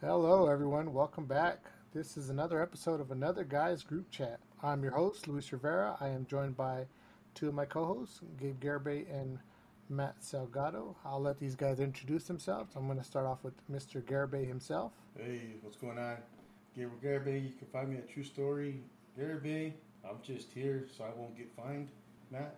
[0.00, 0.92] Hello, everyone.
[0.92, 1.58] Welcome back.
[1.92, 4.38] This is another episode of Another Guys Group Chat.
[4.62, 5.96] I'm your host, Luis Rivera.
[6.00, 6.86] I am joined by
[7.34, 9.40] two of my co hosts, Gabe Garibay and
[9.88, 10.94] Matt Salgado.
[11.04, 12.76] I'll let these guys introduce themselves.
[12.76, 14.00] I'm going to start off with Mr.
[14.00, 14.92] Garibay himself.
[15.16, 16.18] Hey, what's going on?
[16.76, 17.42] Gabriel Garibay.
[17.42, 18.80] You can find me at True Story
[19.18, 19.72] Garibay.
[20.08, 21.88] I'm just here so I won't get fined.
[22.30, 22.54] Matt,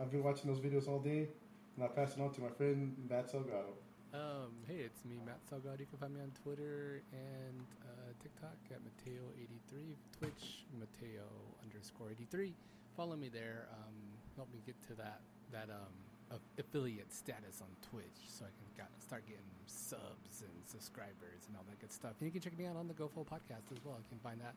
[0.00, 1.28] I've been watching those videos all day,
[1.76, 3.70] and I pass it on to my friend Matt Salgado.
[4.12, 5.80] Um, hey, it's me, Matt Salgado.
[5.80, 11.24] You can find me on Twitter and uh, TikTok at Mateo83, Twitch Mateo
[11.64, 12.52] underscore 83.
[12.94, 13.68] Follow me there.
[13.72, 13.96] Um,
[14.36, 15.20] help me get to that
[15.50, 21.48] that um, affiliate status on Twitch, so I can got, start getting subs and subscribers
[21.48, 22.12] and all that good stuff.
[22.20, 23.96] And you can check me out on the GoFull podcast as well.
[23.96, 24.54] You can find that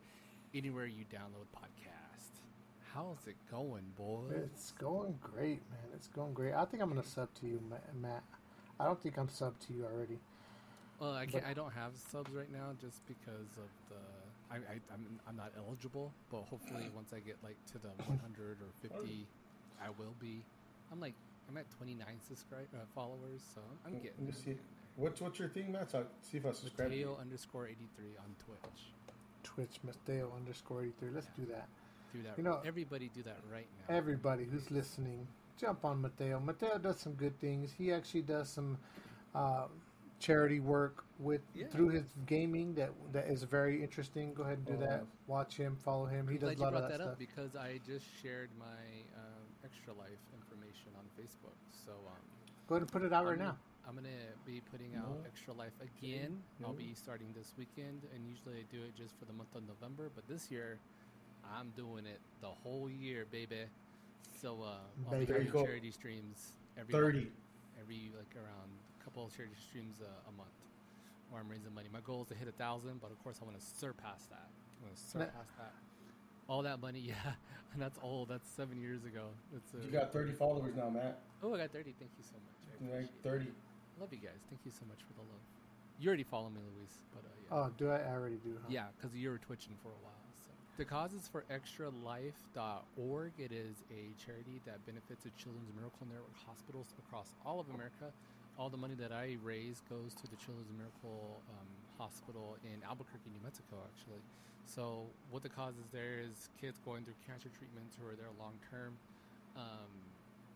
[0.53, 2.44] anywhere you download podcast.
[2.94, 4.52] How's it going, boys?
[4.52, 5.91] It's going great, man.
[5.94, 6.53] It's going great.
[6.53, 7.61] I think I'm going to sub to you,
[8.02, 8.23] Matt.
[8.79, 10.20] I don't think I'm sub to you already.
[10.99, 11.43] Well, I can't.
[11.43, 14.02] But, I don't have subs right now just because of the.
[14.52, 18.58] I, I I'm I'm not eligible, but hopefully once I get like to the 100
[18.61, 19.27] or 50,
[19.81, 20.44] I will be.
[20.91, 21.16] I'm like
[21.50, 24.25] I'm at 29 subscribe uh, followers, so I'm getting.
[24.25, 24.58] Let me see.
[24.95, 25.91] What's what's your thing, Matt?
[25.91, 26.89] So see if I subscribe.
[26.89, 28.81] Mateo underscore 83 on Twitch.
[29.44, 31.09] Twitch Mateo underscore 83.
[31.13, 31.45] Let's yeah.
[31.45, 31.67] do that.
[32.13, 32.38] Do that.
[32.38, 33.95] You know, everybody do that right now.
[33.95, 35.28] Everybody who's listening,
[35.59, 36.39] jump on Mateo.
[36.39, 37.72] Mateo does some good things.
[37.78, 38.78] He actually does some
[39.34, 39.66] uh,
[40.20, 41.67] charity work with yeah.
[41.67, 44.34] through his gaming that that is very interesting.
[44.34, 44.86] Go ahead and do oh.
[44.86, 45.06] that.
[45.28, 46.28] Watch him, follow him.
[46.28, 47.08] He I'm does a lot of that, that stuff.
[47.14, 48.66] up because I just shared my
[49.17, 51.58] um, extra life information on Facebook.
[51.86, 52.22] So um,
[52.67, 53.58] go ahead and put it out I'm right now.
[53.88, 54.09] I'm gonna
[54.47, 55.25] be putting out no.
[55.28, 56.42] extra life again.
[56.59, 56.67] No.
[56.67, 59.62] I'll be starting this weekend, and usually I do it just for the month of
[59.67, 60.09] November.
[60.14, 60.80] But this year,
[61.56, 63.66] I'm doing it the whole year, baby.
[64.42, 67.30] So uh, I'll be charity streams every thirty, month,
[67.81, 70.54] every like around a couple of charity streams uh, a month,
[71.30, 71.88] where I'm raising money.
[71.92, 74.50] My goal is to hit a thousand, but of course I want to surpass that.
[74.50, 75.73] I want to surpass that.
[76.48, 77.16] All that money, yeah,
[77.73, 78.30] and that's old.
[78.30, 79.28] That's seven years ago.
[79.52, 81.19] That's uh, you got thirty followers now, Matt.
[81.41, 81.94] Oh, I got thirty.
[81.97, 82.94] Thank you so much.
[82.94, 83.47] I like thirty.
[83.97, 84.41] I love you guys.
[84.50, 85.41] Thank you so much for the love.
[86.00, 87.58] You already follow me, Luis, but uh, yeah.
[87.58, 87.97] Oh, do I?
[88.03, 88.52] I already do.
[88.62, 88.68] Huh?
[88.69, 90.25] Yeah, because you were twitching for a while.
[90.75, 93.31] The cause is for extralife.org.
[93.40, 98.12] It is a charity that benefits the Children's Miracle Network hospitals across all of America.
[98.59, 103.31] All the money that I raise goes to the Children's Miracle um, Hospital in Albuquerque,
[103.31, 104.19] New Mexico, actually.
[104.68, 108.35] So, what the cause is there is kids going through cancer treatments who are there
[108.35, 109.00] long term.
[109.56, 109.88] Um,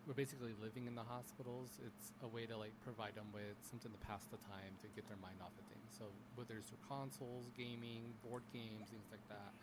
[0.04, 1.80] we're basically living in the hospitals.
[1.80, 5.08] It's a way to like provide them with something to pass the time to get
[5.08, 5.96] their mind off of things.
[5.96, 9.56] So whether it's through consoles, gaming, board games, things like that,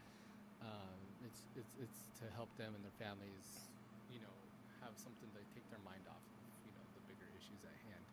[0.67, 3.71] um, it's it's it's to help them and their families,
[4.11, 4.35] you know,
[4.83, 8.05] have something to take their mind off of you know the bigger issues at hand.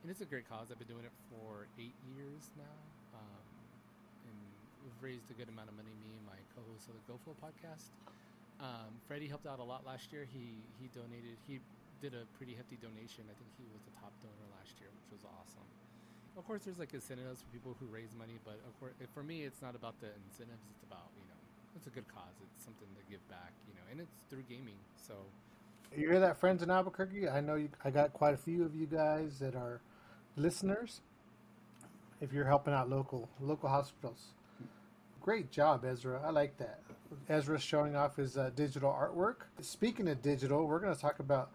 [0.00, 0.72] And it's a great cause.
[0.72, 2.76] I've been doing it for eight years now,
[3.12, 3.48] um,
[4.24, 4.36] and
[4.80, 5.92] we've raised a good amount of money.
[6.00, 7.92] Me and my co-host of the GoFull podcast,
[8.64, 10.24] um, Freddie helped out a lot last year.
[10.24, 11.36] He he donated.
[11.44, 11.60] He
[12.00, 13.28] did a pretty hefty donation.
[13.28, 15.68] I think he was the top donor last year, which was awesome.
[16.38, 19.44] Of course, there's like incentives for people who raise money, but of course, for me,
[19.44, 20.64] it's not about the incentives.
[20.72, 21.29] It's about you know
[21.76, 22.34] it's a good cause.
[22.42, 24.76] It's something to give back, you know, and it's through gaming.
[24.96, 25.14] So
[25.96, 27.28] you hear that, friends in Albuquerque?
[27.28, 29.80] I know you, I got quite a few of you guys that are
[30.36, 31.00] listeners.
[32.20, 34.34] If you're helping out local local hospitals,
[35.20, 36.20] great job, Ezra.
[36.24, 36.80] I like that.
[37.28, 39.46] Ezra's showing off his uh, digital artwork.
[39.62, 41.50] Speaking of digital, we're going to talk about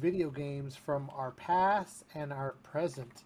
[0.00, 3.24] video games from our past and our present.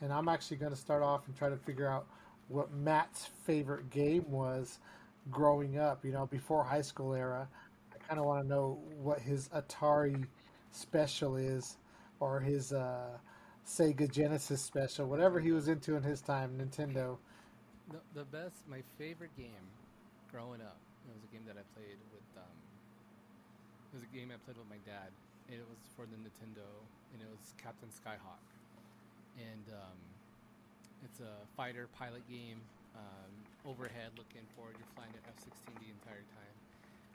[0.00, 2.06] And I'm actually going to start off and try to figure out
[2.48, 4.78] what Matt's favorite game was
[5.30, 7.48] growing up, you know, before high school era.
[7.94, 10.26] I kind of want to know what his Atari
[10.70, 11.76] special is
[12.18, 13.18] or his uh,
[13.66, 17.16] Sega Genesis special, whatever he was into in his time, Nintendo.
[17.90, 19.66] The, the best, my favorite game
[20.30, 22.56] growing up, it was a game that I played with, um,
[23.92, 25.10] it was a game I played with my dad.
[25.50, 26.66] And it was for the Nintendo,
[27.12, 28.46] and it was Captain Skyhawk.
[29.34, 29.98] And um,
[31.02, 32.62] it's a fighter pilot game
[32.94, 34.76] um, overhead looking forward.
[34.78, 36.62] You're flying at F-16 the entire time,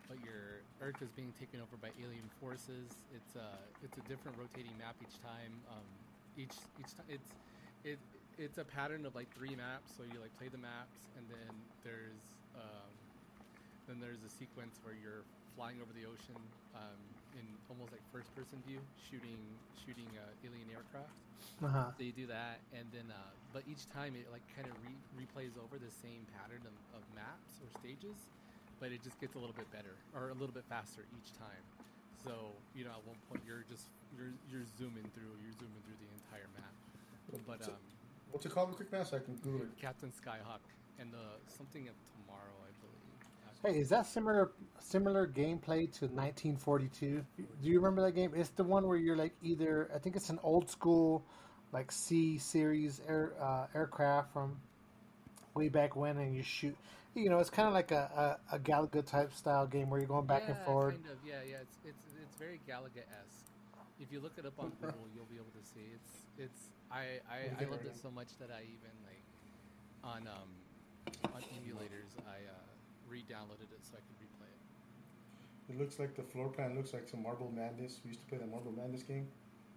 [0.08, 3.04] but your Earth is being taken over by alien forces.
[3.10, 5.64] It's a it's a different rotating map each time.
[5.70, 5.88] Um,
[6.36, 7.38] each each time it's
[7.84, 8.00] it
[8.38, 9.94] it's a pattern of like three maps.
[9.96, 12.96] So you like play the maps, and then there's um,
[13.88, 15.26] then there's a sequence where you're
[15.56, 19.40] flying over the ocean um, in almost like first person view, shooting
[19.76, 21.12] shooting uh, alien aircraft.
[21.62, 21.92] Uh-huh.
[21.96, 25.04] So you do that, and then uh, but each time it like kind of re-
[25.16, 28.18] replays over the same pattern of, of, maps or stages,
[28.80, 31.64] but it just gets a little bit better or a little bit faster each time.
[32.24, 36.00] So you know, at one point you're just you're you're zooming through, you're zooming through
[36.00, 36.74] the entire map.
[37.46, 37.80] But um,
[38.32, 39.72] What's it called, quick now, I can Google it.
[39.80, 40.64] Captain Skyhawk
[41.00, 42.55] and the something of tomorrow, I believe.
[43.66, 47.26] Hey, is that similar similar gameplay to 1942?
[47.38, 48.32] Do you remember that game?
[48.36, 51.26] It's the one where you're like either I think it's an old school
[51.72, 54.58] like C series air uh, aircraft from
[55.56, 56.78] way back when, and you shoot.
[57.16, 60.10] You know, it's kind of like a, a, a Galaga type style game where you're
[60.10, 60.94] going back and Yeah, forth.
[60.94, 61.56] Kind of, yeah, yeah.
[61.64, 63.50] It's it's it's very Galaga esque.
[64.00, 66.70] If you look it up on Google, you'll be able to see it's it's.
[66.92, 69.26] I I, I loved it so much that I even like
[70.04, 70.52] on um
[71.34, 72.65] on emulators I uh,
[73.10, 75.74] re-downloaded it so I could replay it.
[75.74, 78.02] It looks like the floor plan looks like some Marble Madness.
[78.04, 79.28] We used to play the Marble Madness game.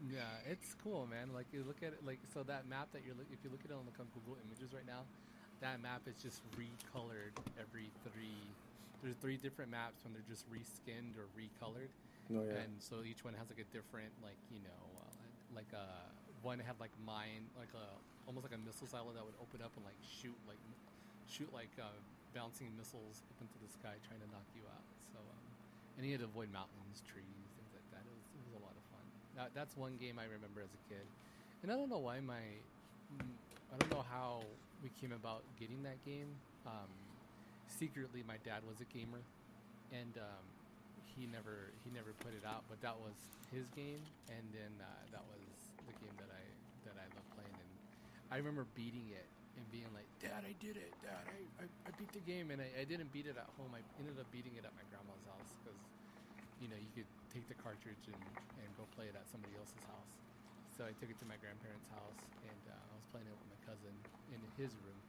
[0.07, 1.35] Yeah, it's cool, man.
[1.35, 3.65] Like you look at it, like so that map that you're look, if you look
[3.65, 5.03] at it on the Google Images right now,
[5.61, 8.39] that map is just recolored every three.
[9.03, 11.91] There's three different maps when they're just reskinned or recolored,
[12.31, 12.63] No, yeah.
[12.63, 15.11] and so each one has like a different, like you know, uh,
[15.55, 15.87] like a
[16.43, 17.87] one had like mine, like a
[18.27, 20.63] almost like a missile silo that would open up and like shoot like
[21.27, 21.95] shoot like uh,
[22.35, 24.87] bouncing missiles up into the sky trying to knock you out.
[25.13, 25.45] So, um,
[25.97, 28.03] and you had to avoid mountains, trees, things like that.
[28.05, 29.05] It was, it was a lot of fun.
[29.37, 31.07] That, that's one game I remember as a kid,
[31.63, 32.43] and I don't know why my
[33.69, 34.41] I don't know how
[34.83, 36.29] we came about getting that game.
[36.65, 36.89] Um,
[37.69, 39.21] secretly, my dad was a gamer,
[39.93, 40.45] and um,
[41.05, 42.65] he never he never put it out.
[42.69, 43.17] But that was
[43.53, 44.01] his game,
[44.33, 45.45] and then uh, that was
[45.85, 46.45] the game that I
[46.89, 47.57] that I loved playing.
[47.57, 47.73] And
[48.33, 49.29] I remember beating it
[49.59, 50.95] and being like, "Dad, I did it!
[51.03, 53.75] Dad, I, I, I beat the game!" And I, I didn't beat it at home.
[53.75, 55.91] I ended up beating it at my grandma's house because
[56.59, 58.23] you know you could take the cartridge and,
[58.63, 60.23] and go play it at somebody else's house.
[60.71, 63.47] So I took it to my grandparents' house, and uh, I was playing it with
[63.49, 65.03] my cousin in his room,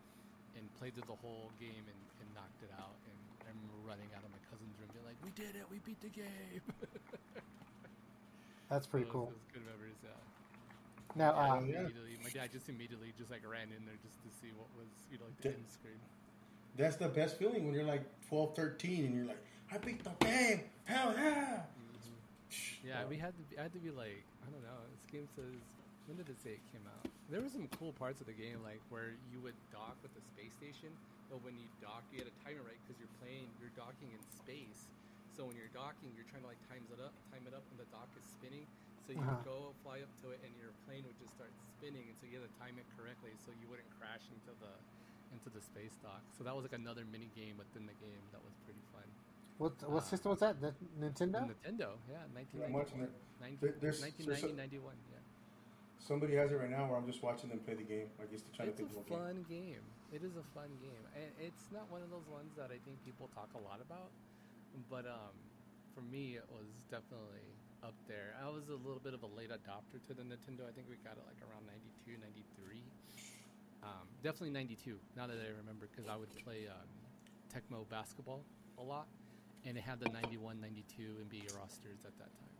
[0.56, 3.00] and played through the whole game and, and knocked it out.
[3.06, 5.70] And I remember running out of my cousin's room, being like, "We did it!
[5.70, 6.64] We beat the game!"
[8.70, 9.26] That's pretty So cool.
[9.26, 9.98] was- it was good memories.
[10.04, 10.39] Yeah.
[11.16, 11.58] Now, Yeah, uh, yeah.
[11.82, 14.88] immediately, my dad just immediately just like ran in there just to see what was
[15.12, 16.00] you know like the Did- end screen.
[16.78, 19.42] That's the best feeling when you're like 12, 13, and you're like,
[19.74, 20.62] I beat the game.
[20.86, 21.66] Hell yeah.
[21.68, 22.88] Mm-hmm.
[22.88, 23.44] Yeah, we had to.
[23.52, 24.80] Be, I had to be like, I don't know.
[24.96, 25.60] This game says
[26.08, 27.06] when did it say it came out?
[27.30, 30.24] There were some cool parts of the game, like where you would dock with the
[30.26, 30.90] space station,
[31.30, 34.10] but when you dock, you had a time it right because you're playing, you're docking
[34.10, 34.90] in space.
[35.38, 37.78] So when you're docking, you're trying to like times it up, time it up when
[37.78, 38.66] the dock is spinning.
[39.10, 39.58] So you would Uh-huh.
[39.58, 42.38] go fly up to it, and your plane would just start spinning, and so you
[42.38, 44.70] had to time it correctly so you wouldn't crash into the
[45.34, 46.22] into the space dock.
[46.38, 49.06] So that was like another mini game within the game that was pretty fun.
[49.58, 50.62] what what uh, system was that?
[50.62, 51.42] The Nintendo?
[51.50, 52.22] Nintendo, yeah,
[52.54, 53.10] Yeah, I'm watching 1991.
[53.10, 53.14] it.
[53.42, 55.18] 19, There- there's- there's 1990, a- 91, yeah.
[55.98, 58.10] Somebody has it right now where I'm just watching them play the game.
[58.22, 59.18] I guess to try to It's a think of game.
[59.18, 59.86] It's a fun game.
[60.14, 61.04] It is a fun game.
[61.18, 64.12] And it's not one of those ones that I think people talk a lot about.
[64.90, 65.34] But um,
[65.94, 67.54] for me, it was definitely
[67.84, 68.36] up there.
[68.44, 70.68] I was a little bit of a late adopter to the Nintendo.
[70.68, 72.84] I think we got it like around 92, 93.
[73.84, 76.90] Um, definitely 92, now that I remember, because I would play um,
[77.48, 78.44] Tecmo basketball
[78.78, 79.08] a lot.
[79.66, 82.56] And it had the 91, 92 NBA rosters at that time.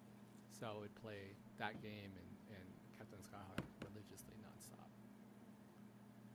[0.52, 2.68] So I would play that game and, and
[2.98, 4.88] Captain Skyhawk religiously nonstop.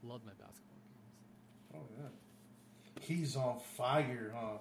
[0.03, 1.21] Love my basketball games.
[1.77, 3.05] Oh, yeah.
[3.05, 4.59] He's on fire, huh?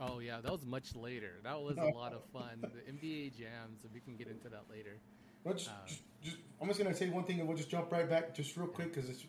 [0.00, 1.40] Oh yeah, that was much later.
[1.44, 2.60] That was a lot of fun.
[2.60, 4.98] The NBA jams, and we can get into that later.
[5.46, 8.08] Just, Uh, just, just, I'm just gonna say one thing, and we'll just jump right
[8.08, 9.24] back, just real quick, because it's,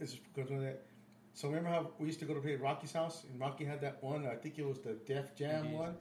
[0.00, 0.82] it's because of that.
[1.34, 3.80] So remember how we used to go to play at Rocky's house, and Rocky had
[3.82, 4.26] that one.
[4.26, 5.78] I think it was the Def Jam Indeed.
[5.78, 5.94] one.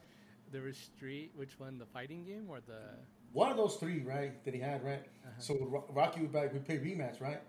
[0.51, 1.31] There was Street.
[1.36, 1.77] Which one?
[1.77, 2.79] The fighting game or the?
[3.31, 4.43] One of those three, right?
[4.43, 5.05] That he had, right?
[5.25, 5.31] Uh-huh.
[5.39, 6.51] So Rocky would back.
[6.53, 7.41] We play rematch, right?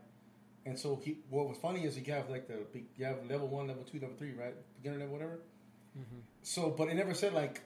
[0.65, 2.61] And so he, what was funny is you have like the
[2.97, 4.55] you have level one, level two, level three, right?
[4.81, 5.41] Beginner level, whatever.
[5.99, 6.21] Mm-hmm.
[6.43, 7.63] So, but it never said like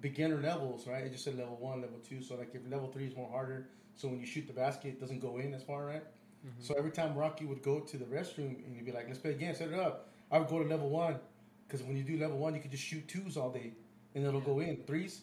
[0.00, 1.04] beginner levels, right?
[1.04, 2.22] It just said level one, level two.
[2.22, 5.00] So like if level three is more harder, so when you shoot the basket, it
[5.00, 6.02] doesn't go in as far, right?
[6.04, 6.62] Mm-hmm.
[6.62, 9.32] So every time Rocky would go to the restroom and he'd be like, "Let's play
[9.32, 11.18] again, set it up," I would go to level one
[11.66, 13.72] because when you do level one, you can just shoot twos all day
[14.14, 15.22] and it'll go in threes.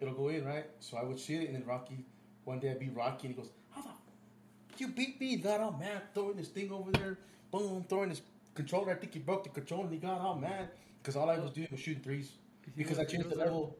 [0.00, 0.66] It'll go in, right?
[0.80, 2.04] So I would shoot it, and then Rocky.
[2.44, 3.88] One day I'd be Rocky, and he goes, "How the
[4.78, 7.18] you beat me?" He got all mad, throwing this thing over there,
[7.50, 8.22] boom, throwing this
[8.54, 8.92] controller.
[8.92, 10.68] I think he broke the controller, and he got all mad
[11.06, 12.32] because all I was doing was shooting threes
[12.74, 13.78] because was- I changed the level.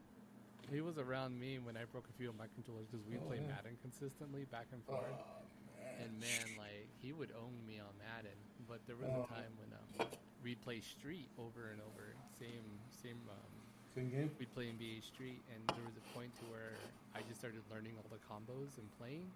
[0.71, 3.27] He was around me when I broke a few of my controllers because we Oh,
[3.27, 3.55] played yeah.
[3.59, 5.11] Madden consistently back and Oh, forth.
[5.11, 6.07] man.
[6.07, 8.39] and man, like he would own me on Madden.
[8.69, 9.25] But there was Oh.
[9.25, 10.07] a time when um,
[10.45, 12.63] we'd play Street over and over, same
[13.03, 13.19] same.
[13.29, 13.53] Um,
[13.95, 14.31] Same game.
[14.39, 16.75] we'd play NBA Street, and there was a point to where
[17.15, 19.27] I just started learning all the combos and playing.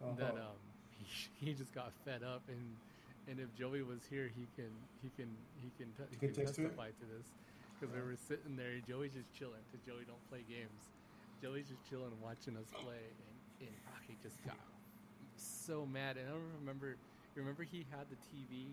[0.00, 0.14] Uh-huh.
[0.16, 0.56] That um,
[0.96, 1.04] he,
[1.46, 2.76] he just got fed up, and
[3.28, 4.70] and if Joey was here, he can
[5.02, 7.32] he can he can t- he can attest to testify to this
[7.74, 10.78] because we were sitting there, Joey's just chilling because Joey don't play games.
[11.42, 13.02] Joey's just chilling, watching us play,
[13.60, 14.56] and, and Rocky just got
[15.36, 16.16] so mad.
[16.16, 16.96] And I don't remember
[17.34, 18.70] remember he had the TV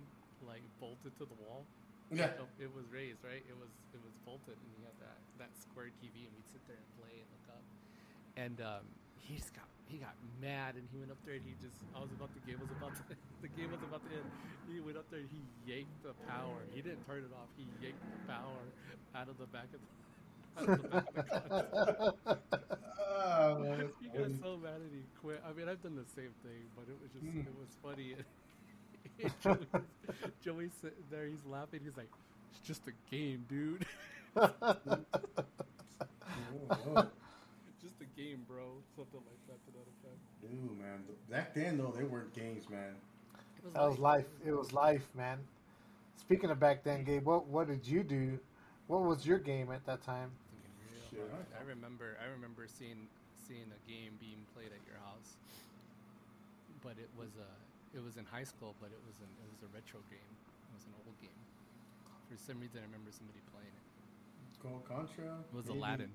[0.47, 1.65] like bolted to the wall.
[2.11, 2.35] Yeah.
[2.35, 3.43] So it was raised, right?
[3.43, 6.63] It was it was bolted, and he had that that square TV, and we'd sit
[6.67, 7.63] there and play and look up.
[8.35, 11.53] And um, he just got he got mad, and he went up there, and he
[11.59, 13.03] just I was about the game was about to
[13.41, 14.31] the game was about to end.
[14.71, 16.63] He went up there, and he yanked the power.
[16.71, 17.49] He didn't turn it off.
[17.57, 18.71] He yanked the power
[19.15, 19.87] out of the back of the.
[20.55, 21.21] Out of the back of
[23.57, 25.41] the man, He got so mad and he quit.
[25.47, 27.47] I mean, I've done the same thing, but it was just Mm.
[27.47, 28.15] it was funny.
[29.43, 29.67] Joey's,
[30.43, 31.81] Joey's sitting there, he's laughing.
[31.83, 32.09] He's like,
[32.51, 33.85] "It's just a game, dude.
[34.35, 34.53] Oh,
[36.69, 37.07] oh.
[37.81, 39.40] just a game, bro." Something like
[40.41, 40.69] that to that effect.
[40.69, 41.03] Dude, man.
[41.29, 42.95] Back then, though, they weren't games, man.
[43.63, 44.25] It That was life.
[44.45, 45.39] It was life, man.
[46.17, 48.39] Speaking of back then, Gabe, what what did you do?
[48.87, 50.31] What was your game at that time?
[51.13, 52.17] Real I- I remember.
[52.21, 53.07] I remember seeing
[53.47, 55.35] seeing a game being played at your house,
[56.81, 59.61] but it was a it was in high school, but it was an it was
[59.63, 60.31] a retro game.
[60.69, 61.41] It was an old game.
[62.29, 63.85] For some reason, I remember somebody playing it.
[64.63, 65.39] Call Contra.
[65.51, 65.79] It was maybe.
[65.79, 66.11] Aladdin.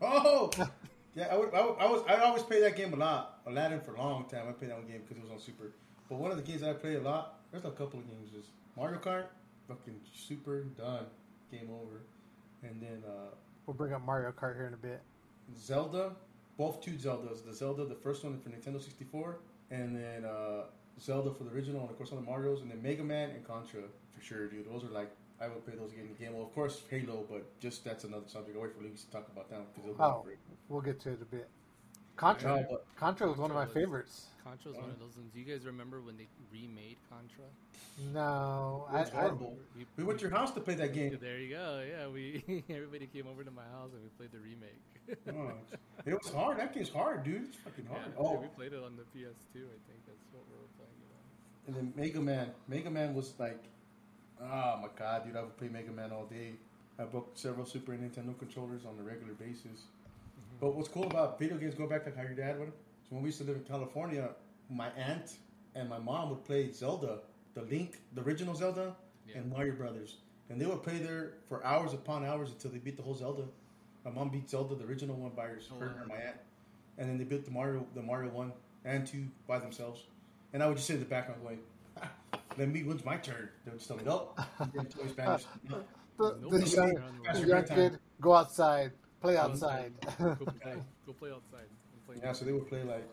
[0.00, 0.50] Oh,
[1.18, 1.28] yeah.
[1.30, 2.02] I, would, I, would, I was.
[2.08, 3.40] I always played that game a lot.
[3.46, 4.46] Aladdin for a long time.
[4.48, 5.72] I played that one game because it was on Super.
[6.08, 7.40] But one of the games I played a lot.
[7.50, 8.30] There's a couple of games.
[8.32, 9.26] Just Mario Kart,
[9.68, 11.06] fucking Super done,
[11.50, 12.02] game over.
[12.62, 13.34] And then uh,
[13.68, 15.02] We'll bring up Mario Kart here in a bit.
[15.54, 16.12] Zelda,
[16.56, 17.44] both two Zeldas.
[17.44, 20.62] The Zelda, the first one for Nintendo 64, and then uh,
[20.98, 23.46] Zelda for the original, and of course all the Mario's, and then Mega Man and
[23.46, 24.70] Contra for sure, dude.
[24.72, 25.10] Those are like
[25.40, 26.16] I would play those games.
[26.18, 28.56] Game, well, of course Halo, but just that's another subject.
[28.56, 30.24] I'll wait for Lucas to talk about that because Oh.
[30.68, 31.48] We'll get to it a bit.
[32.16, 32.56] Contra.
[32.62, 34.26] No, but Contra was one of my was- favorites.
[34.42, 35.30] Contra was one of those ones.
[35.32, 37.44] Do you guys remember when they remade Contra?
[38.12, 39.56] No, It was I, I horrible.
[39.96, 41.16] we went to your house to play that game.
[41.20, 41.82] There you go.
[41.86, 44.80] Yeah, we everybody came over to my house and we played the remake.
[45.28, 45.52] Oh,
[46.06, 46.58] it was hard.
[46.58, 47.44] That game's hard, dude.
[47.44, 48.02] It's fucking hard.
[48.06, 49.62] yeah, oh, we played it on the PS2.
[49.66, 51.74] I think that's what we were playing it on.
[51.74, 52.50] and then Mega Man.
[52.68, 53.62] Mega Man was like,
[54.42, 55.36] oh my god, dude.
[55.36, 56.52] I would play Mega Man all day.
[56.98, 59.64] I broke several Super Nintendo controllers on a regular basis.
[59.66, 60.56] Mm-hmm.
[60.60, 62.72] But what's cool about video games, go back to how your dad would.
[63.08, 64.30] So when we used to live in California,
[64.68, 65.34] my aunt
[65.74, 67.20] and my mom would play Zelda,
[67.54, 68.94] the Link, the original Zelda,
[69.26, 69.38] Yeah.
[69.38, 70.16] and Mario Brothers,
[70.50, 73.44] and they would play there for hours upon hours until they beat the whole Zelda.
[74.04, 75.88] My mom beat Zelda, the original one, by her, Oh, wow.
[76.00, 76.36] and my aunt,
[76.96, 78.52] and then they built the Mario, the Mario one
[78.84, 80.04] and two by themselves.
[80.52, 81.58] And I would just sit in the background going,
[82.58, 84.38] "Ah, "Let me, when's my turn?" They would just tell me, "Nope,
[84.72, 85.84] you're in toy Spanish." the,
[86.18, 86.50] Nope.
[86.50, 86.76] the Nope.
[86.76, 86.94] young,
[87.32, 89.92] the the young kid go outside, play Go outside.
[90.18, 91.68] Go play, go play outside.
[92.06, 93.10] play Yeah, so they would play like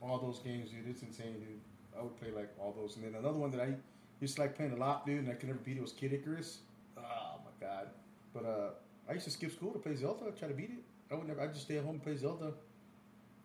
[0.00, 0.86] all those games, dude.
[0.88, 1.60] It's insane, dude.
[1.98, 3.74] I would play like all those, and then another one that I
[4.20, 6.12] used to like playing a lot, dude, and I could never beat it was Kid
[6.12, 6.58] Icarus.
[6.96, 7.88] Oh my god!
[8.32, 8.70] But uh,
[9.08, 10.82] I used to skip school to play Zelda, I try to beat it.
[11.10, 11.40] I would never.
[11.40, 12.52] I just stay at home and play Zelda,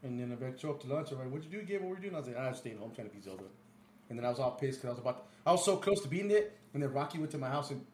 [0.03, 1.81] and then if I show up to lunch, I'm like, "What'd you do, Gabe?
[1.81, 3.45] What were you doing?" I was like, "I was staying home trying to beat Zelda,"
[4.09, 5.25] and then I was all pissed because I was about.
[5.45, 7.85] I was so close to beating it, and then Rocky went to my house and,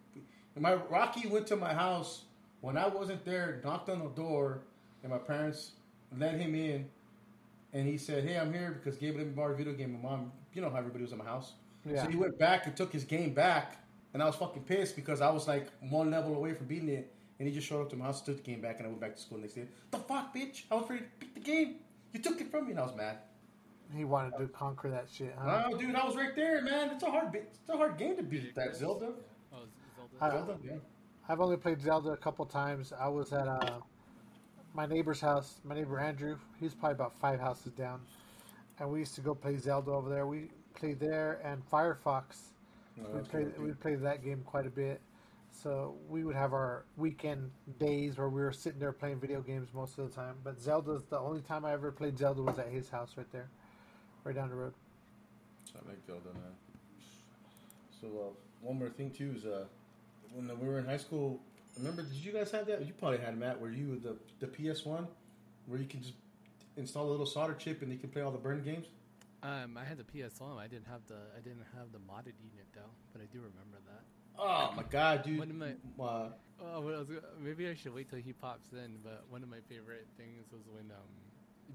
[0.56, 2.24] and my Rocky went to my house
[2.62, 4.62] when I wasn't there, knocked on the door,
[5.04, 5.72] and my parents
[6.18, 6.90] let him in
[7.74, 10.10] and he said, "Hey, I'm here because Gabe let me borrow a video game." My
[10.10, 11.54] mom, you know how everybody was in my house,
[11.86, 12.04] Yeah.
[12.04, 13.78] so he went back and took his game back,
[14.14, 17.12] and I was fucking pissed because I was like one level away from beating it,
[17.38, 19.02] and he just showed up to my house, took the game back, and I went
[19.02, 19.68] back to school the next day.
[19.92, 20.64] The fuck, bitch!
[20.72, 21.76] I was ready to beat the game.
[22.14, 23.18] You took it from me, and I was mad.
[23.96, 25.36] He wanted to conquer that shit.
[25.40, 25.64] Huh?
[25.72, 26.92] Oh, dude, I was right there, man.
[26.92, 28.54] It's a hard, it's a hard game to beat.
[28.56, 29.14] That Zelda,
[29.54, 29.58] Oh,
[29.98, 30.10] Zelda.
[30.22, 30.74] I- Zelda, yeah.
[31.28, 32.92] I've only played Zelda a couple times.
[33.00, 33.80] I was at uh,
[34.74, 35.60] my neighbor's house.
[35.64, 38.02] My neighbor Andrew, he's probably about five houses down,
[38.80, 40.26] and we used to go play Zelda over there.
[40.26, 42.50] We played there and Firefox.
[42.98, 45.02] No, we played we played that game quite a bit.
[45.52, 49.70] So we would have our weekend days where we were sitting there playing video games
[49.74, 50.36] most of the time.
[50.44, 53.50] But Zelda's the only time I ever played Zelda was at his house right there,
[54.24, 54.74] right down the road.
[55.76, 56.54] I like Zelda, man.
[58.02, 59.66] So uh, one more thing too is uh,
[60.34, 61.40] when we were in high school.
[61.78, 62.86] Remember, did you guys have that?
[62.86, 65.08] You probably had Matt, where you the the PS One,
[65.68, 66.14] where you can just
[66.78, 68.88] install a little solder chip and you can play all the burn games.
[69.42, 70.58] Um, I had the PS1.
[70.58, 73.78] I didn't have the I didn't have the modded unit though, but I do remember
[73.88, 74.04] that.
[74.38, 75.40] Oh my god, dude!
[75.40, 76.30] One of my- uh,
[76.62, 77.08] Oh, well, I was,
[77.42, 78.98] maybe I should wait till he pops in.
[79.02, 81.08] But one of my favorite things was when um,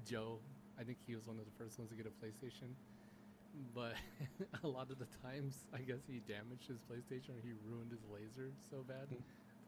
[0.07, 0.37] Joe,
[0.79, 2.75] I think he was one of the first ones to get a PlayStation.
[3.73, 3.95] But
[4.63, 8.03] a lot of the times, I guess he damaged his PlayStation or he ruined his
[8.11, 9.07] laser so bad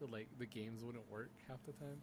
[0.00, 1.96] that like the games wouldn't work half the time.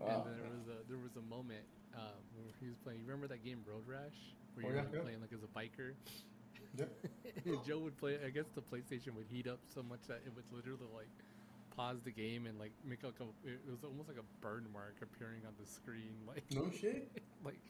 [0.00, 0.24] wow.
[0.24, 1.64] And then there was a there was a moment
[1.94, 3.00] um, where he was playing.
[3.00, 4.16] You remember that game Road Rash,
[4.56, 5.02] where Oh, you yeah, were yeah.
[5.04, 5.92] playing like as a biker?
[6.80, 6.90] Yep.
[7.44, 8.16] and Joe would play.
[8.24, 11.12] I guess the PlayStation would heat up so much that it would literally like
[11.76, 13.28] pause the game and like make like a.
[13.46, 17.12] It was almost like a burn mark appearing on the screen, like No shit.
[17.44, 17.60] like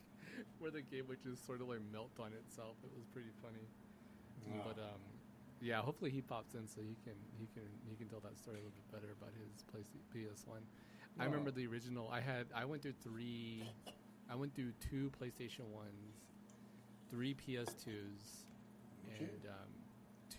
[0.59, 2.77] where the game would just sort of like melt on itself.
[2.85, 3.67] It was pretty funny.
[4.47, 4.63] Wow.
[4.67, 5.03] But um,
[5.61, 8.59] yeah, hopefully he pops in so he can he can he can tell that story
[8.59, 10.63] a little bit better about his place PS One.
[11.19, 12.09] I remember the original.
[12.13, 13.65] I had I went through three.
[14.31, 16.15] I went through two PlayStation ones,
[17.11, 18.45] three PS2s,
[19.19, 19.71] and um,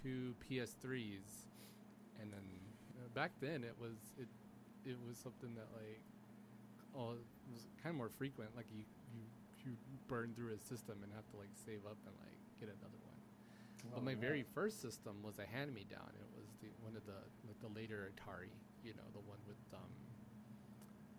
[0.04, 1.50] two PS3s,
[2.22, 2.46] and then
[2.98, 4.28] uh, back then it was it
[4.86, 6.00] it was something that like
[6.96, 8.52] oh it was kind of more frequent.
[8.56, 8.84] Like you
[9.66, 9.74] you
[10.08, 13.18] burn through a system and have to like save up and like get another one.
[13.94, 14.18] But my yeah.
[14.20, 16.12] very first system was a hand me down.
[16.20, 18.52] It was the one of the like the later Atari,
[18.84, 19.92] you know, the one with um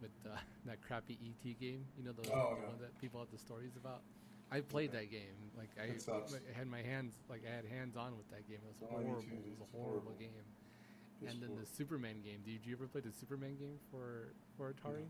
[0.00, 2.68] with uh, that crappy ET game, you know, the, Oh, the yeah.
[2.68, 4.02] one that people have the stories about.
[4.52, 4.98] I played Okay.
[5.06, 5.38] that game.
[5.56, 8.58] Like I, I had my hands like I had hands on with that game.
[8.62, 9.30] It was Oh, horrible.
[9.46, 10.12] It was a horrible, horrible.
[10.18, 10.46] game.
[11.22, 11.66] It's and then the.
[11.66, 12.40] Superman game.
[12.44, 15.06] Did you ever play the Superman game for for Atari?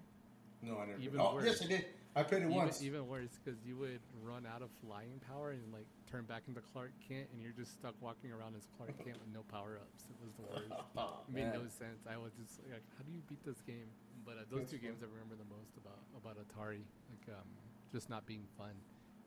[0.63, 1.01] No, I never.
[1.01, 1.45] even oh, worse.
[1.47, 1.85] yes, I did.
[2.17, 2.83] I played it Even, once.
[2.83, 6.59] even worse because you would run out of flying power and like turn back into
[6.61, 10.03] Clark Kent, and you're just stuck walking around as Clark Kent with no power ups.
[10.11, 10.75] It was the worst.
[10.99, 12.03] Oh, It made no sense.
[12.11, 13.87] I was just like, how do you beat this game?
[14.27, 16.83] But uh, those That's two games I remember the most about about Atari,
[17.15, 17.47] like um,
[17.95, 18.75] just not being fun,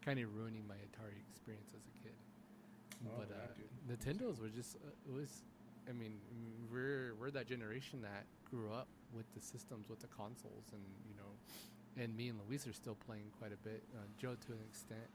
[0.03, 2.15] kind of ruining my Atari experience as a kid.
[3.07, 3.47] Oh, but uh.
[3.87, 5.43] Nintendo's were just uh, it was.
[5.87, 6.19] I mean,
[6.71, 11.15] we're we're that generation that grew up with the systems, with the consoles, and you
[11.15, 11.31] know,
[11.99, 13.83] and me and Luis are still playing quite a bit.
[13.95, 15.09] Uh, Joe to an extent,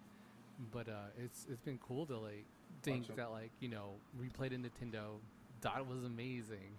[0.72, 2.44] but uh, it's it's been cool to like
[2.82, 3.16] think Gotcha.
[3.16, 5.18] that like you know we played a Nintendo,
[5.60, 6.76] Dot was amazing,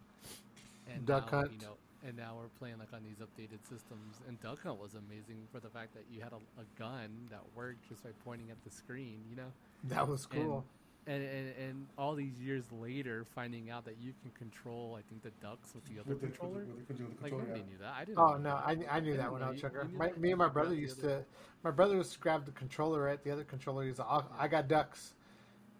[0.94, 1.52] and Duck now, Hunt.
[1.52, 1.74] you know,
[2.08, 4.22] and now we're playing like on these updated systems.
[4.28, 7.42] And Duck Hunt was amazing for the fact that you had a, a gun that
[7.56, 9.52] worked just by pointing at the screen, you know.
[9.86, 10.58] That was cool.
[10.58, 10.64] And,
[11.08, 15.32] and and all these years later, finding out that you can control, I think the
[15.46, 16.66] ducks with the other With the- with the- controller.
[16.66, 17.66] with the controller, like controller, nobody yeah.
[17.66, 17.94] knew that.
[17.96, 18.20] I didn't.
[18.20, 18.64] Oh know no, that.
[18.66, 19.90] I, I knew I that didn't when I was you- younger.
[19.96, 21.26] My, me and my brother used other- to.
[21.64, 23.22] My brother used to grab the controller right.
[23.24, 25.14] The other controller is I I got ducks.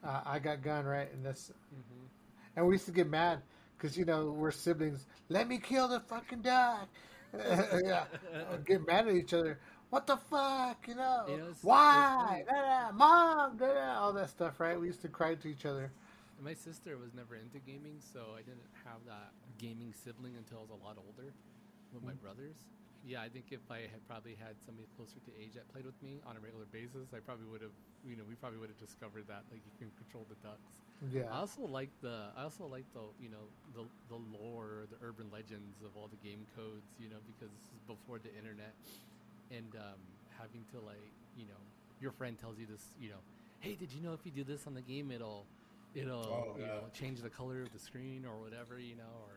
[0.04, 2.08] Uh, I got gun right, and this, Mhm.
[2.56, 3.42] and we used to get mad
[3.78, 5.06] because you know we're siblings.
[5.28, 6.88] Let me kill the fucking duck.
[7.38, 8.06] yeah,
[8.66, 9.60] get mad at each other.
[9.90, 11.26] What the fuck, you know?
[11.28, 14.80] You know, Why, it's Da, da, mom, da, all that stuff, right?
[14.80, 15.92] We used to cry to each other.
[16.40, 20.62] My sister was never into gaming, so I didn't have that gaming sibling until I
[20.62, 21.34] was a lot older
[21.92, 22.22] with my mm-hmm.
[22.22, 22.56] brothers.
[23.02, 25.98] Yeah, I think if I had probably had somebody closer to age that played with
[26.04, 27.74] me on a regular basis, I probably would have,
[28.06, 30.70] you know, we probably would have discovered that like you can control the ducks.
[31.08, 31.32] Yeah.
[31.32, 35.32] I also like the, I also like the, you know, the the lore, the urban
[35.32, 38.76] legends of all the game codes, you know, because this is before the internet,
[39.52, 40.00] and um,
[40.38, 41.60] having to like, you know,
[42.00, 43.22] your friend tells you this, you know,
[43.60, 45.46] hey, did you know if you do this on the game, it'll,
[45.94, 46.68] it'll, Oh, you yeah.
[46.68, 49.36] know, change the color of the screen or whatever, you know, or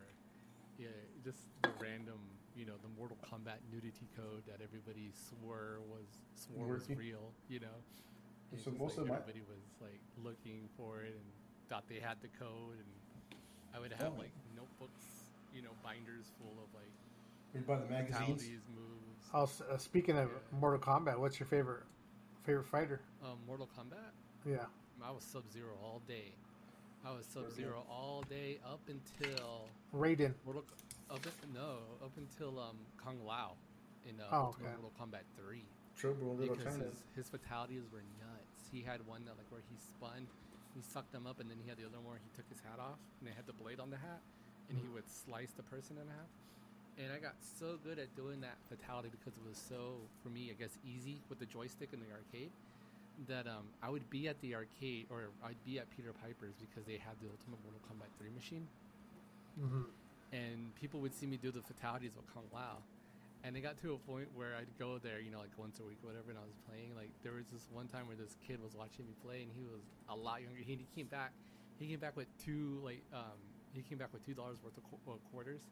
[0.79, 0.89] yeah,
[1.25, 2.19] just the random,
[2.57, 7.61] you know, the Mortal Kombat nudity code that everybody swore was swore was real, you
[7.61, 7.79] know.
[8.53, 11.29] And So most like, of my- everybody was like looking for it and
[11.69, 12.93] thought they had the code, and
[13.75, 14.21] I would have Oh.
[14.21, 16.93] like notebooks, you know, binders full of like
[17.55, 18.43] We buy the magazines.
[18.75, 19.29] moves.
[19.35, 20.59] Oh, s- uh, speaking of Yeah.
[20.59, 21.85] Mortal Kombat, what's your favorite
[22.45, 23.01] favorite fighter?
[23.23, 24.13] Um, Mortal Kombat.
[24.45, 24.67] Yeah,
[25.03, 26.35] I was Sub Zero all day.
[27.05, 30.35] I was Sub Zero all day up until Raiden.
[30.45, 30.65] Mortal.
[31.11, 33.57] Up in, no, up until um Kung Lao
[34.09, 34.65] in uh, Oh, okay.
[34.65, 35.65] Mortal Kombat Three.
[35.95, 38.69] Trouble, little because his, his fatalities were nuts.
[38.73, 40.27] He had one that like where he spun,
[40.75, 42.59] he sucked them up, and then he had the other one where he took his
[42.61, 44.21] hat off and it had the blade on the hat,
[44.71, 46.29] and he would slice the person in half.
[46.99, 50.51] And I got so good at doing that fatality because it was so, for me,
[50.51, 52.53] I guess, easy with the joystick in the arcade.
[53.29, 56.87] That um, I would be at the arcade or I'd be at Peter Piper's because
[56.87, 58.69] they had the Ultimate Mortal Kombat 3 machine
[59.59, 59.83] hmm
[60.33, 62.85] and people would see me do the fatalities with Kung Lao.
[63.45, 65.85] And it got to a point where I'd go there, you know, like once a
[65.85, 66.95] week or whatever, and I was playing.
[66.97, 69.65] Like there was this one time where this kid was watching me play, and he
[69.65, 70.61] was a lot younger.
[70.61, 71.33] He, he came back,
[71.79, 73.39] he came back with two like, um,
[73.75, 75.63] he came back with two dollars worth of qu- uh, quarters,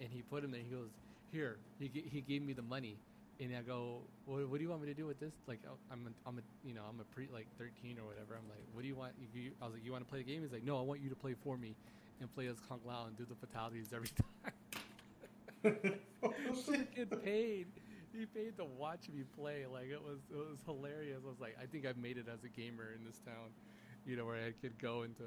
[0.00, 0.62] and he put them there.
[0.62, 0.90] He goes,
[1.32, 2.98] "Here." He g- he gave me the money,
[3.40, 5.78] and I go, what, "What do you want me to do with this?" Like oh,
[5.90, 8.34] I'm a, I'm a you know I'm a pre like 13 or whatever.
[8.36, 10.24] I'm like, "What do you want?" You, I was like, "You want to play the
[10.24, 11.76] game?" He's like, "No, I want you to play for me."
[12.20, 14.08] And play as Kung Lao and do the fatalities every
[14.42, 14.52] time.
[16.94, 17.66] kid paid.
[18.12, 19.66] He paid to watch me play.
[19.66, 21.20] Like it was, it was hilarious.
[21.24, 23.50] I was like, I think I've made it as a gamer in this town.
[24.06, 25.24] You know, where I could go into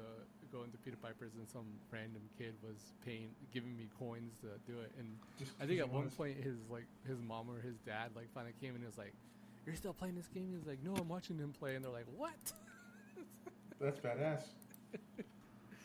[0.52, 4.78] go into Peter Piper's and some random kid was paying, giving me coins to do
[4.80, 4.92] it.
[4.98, 8.32] And Just I think at one point his like his mom or his dad like
[8.34, 9.14] finally came and was like,
[9.66, 12.06] "You're still playing this game?" He's like, "No, I'm watching him play." And they're like,
[12.16, 12.52] "What?"
[13.80, 14.42] That's badass.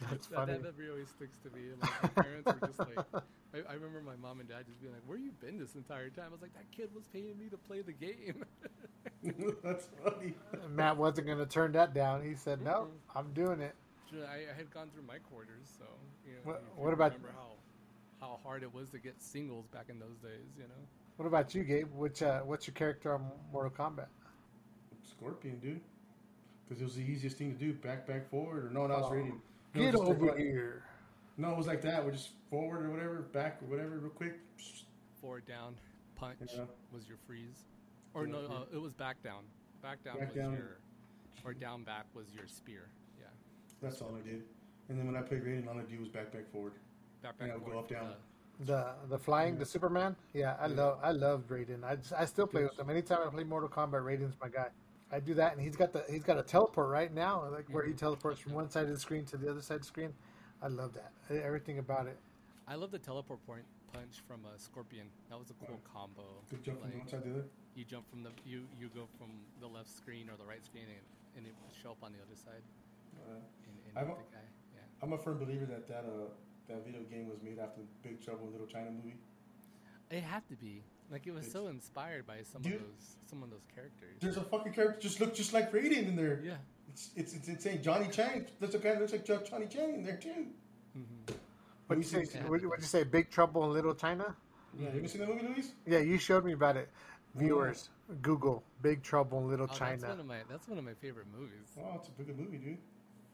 [0.10, 0.54] That's that, funny.
[0.54, 1.71] that memory always sticks to me.
[1.73, 3.23] And, like, my parents were just like,
[3.54, 6.10] I, I remember my mom and dad just being like, "Where you been this entire
[6.10, 8.45] time?" I was like, "That kid was paying me to play the game."
[9.63, 10.34] That's funny.
[10.69, 12.23] Matt wasn't going to turn that down.
[12.23, 13.75] He said, "No, I'm doing it."
[14.10, 15.86] Sure, I, I had gone through my quarters, so
[16.25, 19.65] you know, What- you what about- remember how how hard it was to get singles
[19.67, 20.47] back in those days?
[20.58, 20.82] You know,
[21.17, 21.88] What about you, Gabe?
[21.93, 24.08] Which uh, what's your character on Mortal Kombat?
[25.03, 25.82] Scorpion, dude.
[26.67, 27.73] Because it was the easiest thing to do.
[27.73, 29.13] Back, back, forward, or no, no, I was Oh.
[29.15, 29.41] reading.
[29.73, 30.84] No, Get just like over what- here.
[31.38, 32.03] No, it was like that.
[32.03, 34.39] We're just forward or whatever, back or whatever, real quick.
[35.21, 35.75] forward down,
[36.15, 36.65] punch Yeah.
[36.93, 37.65] was your freeze,
[38.13, 39.43] or no, uh, it was back down.
[39.82, 40.54] Back down Back was down.
[40.54, 40.78] your,
[41.45, 42.89] or down back was your spear.
[43.19, 43.28] Yeah,
[43.82, 44.43] That's all I did.
[44.89, 46.74] And then when I played Raiden, all I do was back, back, forward.
[47.22, 48.06] back back Yeah, go forward, up, down.
[48.08, 48.13] uh,
[48.62, 50.15] The the flying, the Superman.
[50.34, 50.76] Yeah, I Yeah.
[50.76, 51.84] love I love Raiden.
[51.84, 52.72] I, just- I still play Yes.
[52.72, 52.89] with him.
[52.89, 54.69] Anytime I play Mortal Kombat, Raiden's my guy.
[55.12, 57.84] I do that, and he's got the he's got a teleport right now, like where
[57.86, 57.98] he Mhm.
[57.98, 60.13] teleports from one side of the screen to the other side of the screen.
[60.62, 61.13] I love that.
[61.30, 62.17] Everything about it.
[62.67, 65.10] I love the teleport point punch from a scorpion.
[65.30, 66.43] That was a cool combo.
[66.50, 67.50] Good jump from Like, one side to the other.
[67.80, 69.30] You jump from the you you go from
[69.62, 71.06] the left screen or the right screen and,
[71.38, 72.62] and it will show up on the other side
[73.15, 74.48] Uh, and, and I'm a- the guy.
[74.76, 76.28] Yeah, I'm a firm believer that that uh,
[76.68, 79.15] that video game was made after the Big Trouble in Little China movie.
[80.12, 82.76] it had to be like it was It's- so inspired by some Dude.
[82.76, 84.15] of those some of those characters.
[84.20, 86.42] There's a fucking character just look just like Raiden in there.
[86.44, 86.58] Yeah.
[86.92, 87.82] It's, it's it's insane.
[87.82, 88.46] Johnny Chang.
[88.60, 90.48] There's a guy that looks like Jo- Johnny Chang in there too.
[90.94, 91.34] hmm
[91.88, 92.26] What you say?
[92.48, 93.04] What you say?
[93.04, 94.36] Big Trouble in Little China?
[94.78, 95.72] Yeah, you ever seen that movie, Luis?
[95.88, 96.89] Yeah, you showed me about it.
[97.36, 97.89] Viewers,
[98.22, 100.08] Google Big Trouble in Little Oh, that's China.
[100.10, 101.68] one of my that's one of my favorite movies.
[101.80, 102.78] Oh, it's a good movie, dude.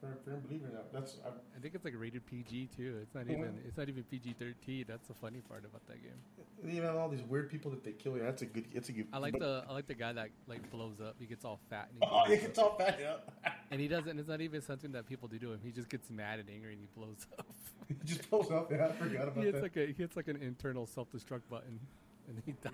[0.00, 0.92] Firm, firm believer in that.
[0.92, 2.98] That's I, I think it's like rated PG too.
[3.02, 3.66] It's not even mm-hmm.
[3.68, 4.84] it's not even PG thirteen.
[4.86, 6.70] That's the funny part about that game.
[6.74, 8.14] you know all these weird people that they kill.
[8.18, 8.66] Yeah, that's a good.
[8.74, 9.06] It's a good.
[9.14, 11.16] I like but- the I like the guy that like blows up.
[11.18, 12.54] He gets all fat and he, Oh, you blows can up.
[12.54, 13.32] talk back up.
[13.70, 14.18] and he doesn't.
[14.18, 15.60] It's not even something that people do to him.
[15.64, 17.46] He just gets mad and angry and he blows up.
[17.88, 18.70] he just blows up.
[18.70, 19.62] Yeah, I forgot about he hits that.
[19.62, 21.80] like a he hits like an internal self destruct button
[22.28, 22.72] and he dies.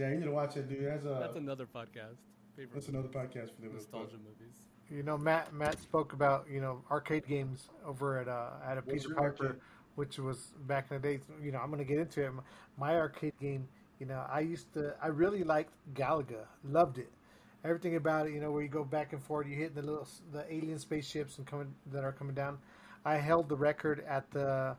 [0.00, 0.86] Yeah, you need to watch it, dude.
[0.86, 2.16] That's a That's another podcast.
[2.56, 4.54] Favorite that's another podcast for the nostalgia movies.
[4.90, 8.80] You know, Matt Matt spoke about you know arcade games over at uh, at a
[8.80, 9.60] What was Peter Piper, arcade?
[9.94, 11.20] which was back in the day.
[11.42, 12.32] You know, I'm gonna get into it.
[12.78, 13.68] My arcade game.
[14.00, 14.94] You know, I used to.
[15.02, 16.46] I really liked Galaga.
[16.64, 17.12] Loved it.
[17.64, 18.32] Everything about it.
[18.32, 19.46] You know, where you go back and forth.
[19.46, 22.58] You hit the little the alien spaceships and coming that are coming down.
[23.04, 24.76] I held the record at the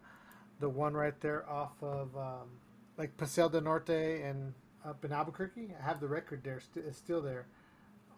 [0.60, 2.50] the one right there off of um,
[2.98, 3.90] like Paseo del Norte
[4.24, 4.54] and
[4.86, 5.70] up in Albuquerque.
[5.80, 6.60] I have the record there.
[6.60, 7.46] St- it's still there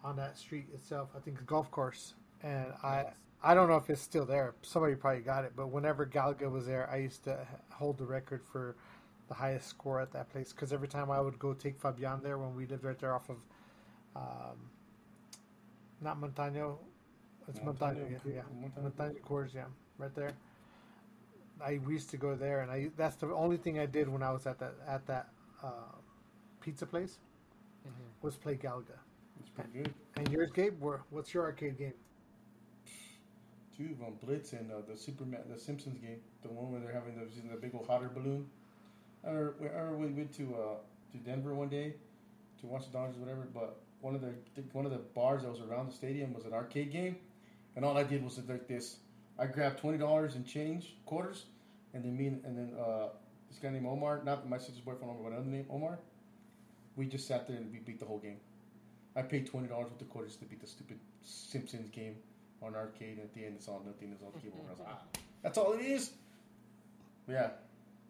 [0.02, 1.10] on that street itself.
[1.16, 3.06] I think it's a golf course, and I.
[3.46, 4.54] I don't know if it's still there.
[4.62, 8.40] Somebody probably got it, but whenever Galaga was there, I used to hold the record
[8.42, 8.74] for
[9.28, 12.38] the highest score at that place because every time I would go take Fabian there
[12.38, 13.36] when we lived right there off of,
[14.16, 14.56] um,
[16.00, 16.78] not Montano,
[17.46, 18.82] it's Montano, Montano, yeah, yeah, Montano.
[18.82, 19.64] Montano Coors, yeah,
[19.98, 20.32] right there.
[21.62, 24.22] I we used to go there, and I that's the only thing I did when
[24.22, 25.28] I was at that at that
[25.62, 25.96] uh,
[26.64, 27.18] pizza place
[27.86, 28.26] Mm-hmm.
[28.26, 28.96] was play Galaga.
[29.40, 29.92] It's pretty good.
[30.16, 30.80] And yours, Gabe?
[30.80, 31.92] Where, what's your arcade game?
[33.76, 36.94] Two of them, Blitz and uh, the Superman, the Simpsons game, the one where they're
[36.94, 38.46] having the, the big old hot air balloon.
[39.26, 40.74] I remember, we went to uh,
[41.12, 41.92] to Denver one day
[42.60, 43.46] to watch the Dodgers, whatever.
[43.52, 44.32] But one of the
[44.72, 47.16] one of the bars that was around the stadium was an arcade game,
[47.76, 48.96] and all I did was like this.
[49.38, 51.46] I grabbed twenty dollars in change quarters,
[51.92, 53.08] and then me and, and then uh,
[53.50, 55.98] this guy named Omar, not my sister's boyfriend, Omar, but another name Omar.
[56.96, 58.36] We just sat there and we beat the whole game.
[59.16, 62.16] I paid twenty dollars with the quarters to beat the stupid Simpsons game
[62.62, 63.18] on arcade.
[63.18, 64.12] And at the end, it's all nothing.
[64.12, 64.66] It's all keyboard.
[64.68, 66.12] I was like, ah, that's all it is.
[67.26, 67.50] But yeah,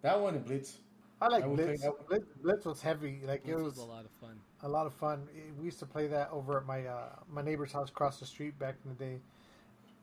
[0.03, 0.79] that one and Blitz.
[1.21, 1.81] I like I Blitz.
[1.83, 2.25] play that- Blitz.
[2.43, 3.21] Blitz was heavy.
[3.25, 4.39] Like This it was was a lot of fun.
[4.63, 5.27] a lot of fun.
[5.59, 8.59] We used to play that over at my uh, my neighbor's house across the street
[8.59, 9.19] back in the day,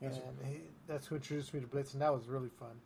[0.00, 0.18] Yes.
[0.26, 2.80] and he, that's who introduced me to Blitz, and that was really fun.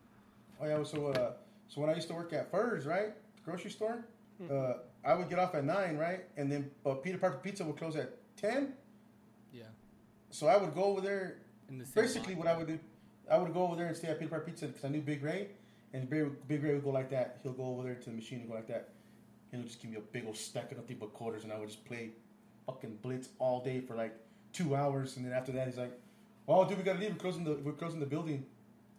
[0.61, 0.83] Oh yeah.
[0.83, 1.33] So uh,
[1.69, 4.05] so when I used to work at Furr's, right, the grocery store,
[4.51, 7.77] uh, I would get off at nine, right, and then uh, Peter Parker Pizza would
[7.77, 8.75] close at ten.
[9.53, 9.65] Yeah.
[10.31, 11.39] So I would go over there.
[11.69, 12.45] In the same Basically, lot.
[12.45, 12.79] what I would do,
[13.31, 15.23] I would go over there and stay at Peter Piper Pizza because I knew Big
[15.23, 15.49] Ray,
[15.93, 17.41] and Big, Big Ray would go like that.
[17.43, 18.91] He'll go over there to the machine and go like that,
[19.51, 21.59] and he'll just give me a big old stack of nothing but quarters, and I
[21.59, 22.11] would just play
[22.67, 24.15] fucking Blitz all day for like
[24.53, 25.99] two hours, and then after that, he's like,
[26.47, 27.11] "Oh, dude, we gotta leave.
[27.13, 28.45] We're closing the we're closing the building."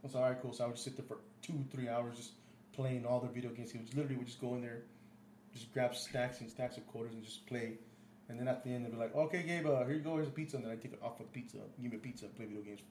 [0.04, 1.88] I was like, "All right, cool." So I would just sit there for two, three
[1.88, 2.32] hours just
[2.73, 3.71] playing all the video games.
[3.71, 4.82] He would literally would just go in there,
[5.58, 7.78] just grab stacks and stacks of quarters and just play.
[8.30, 10.15] And then at the end, they'd be like, "Okay, Gabe, uh, here you go.
[10.15, 12.00] Here's a pizza." And then I take it off with the pizza, give me a
[12.00, 12.82] pizza, play video games.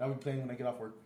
[0.00, 0.96] I would be playing when I get off work.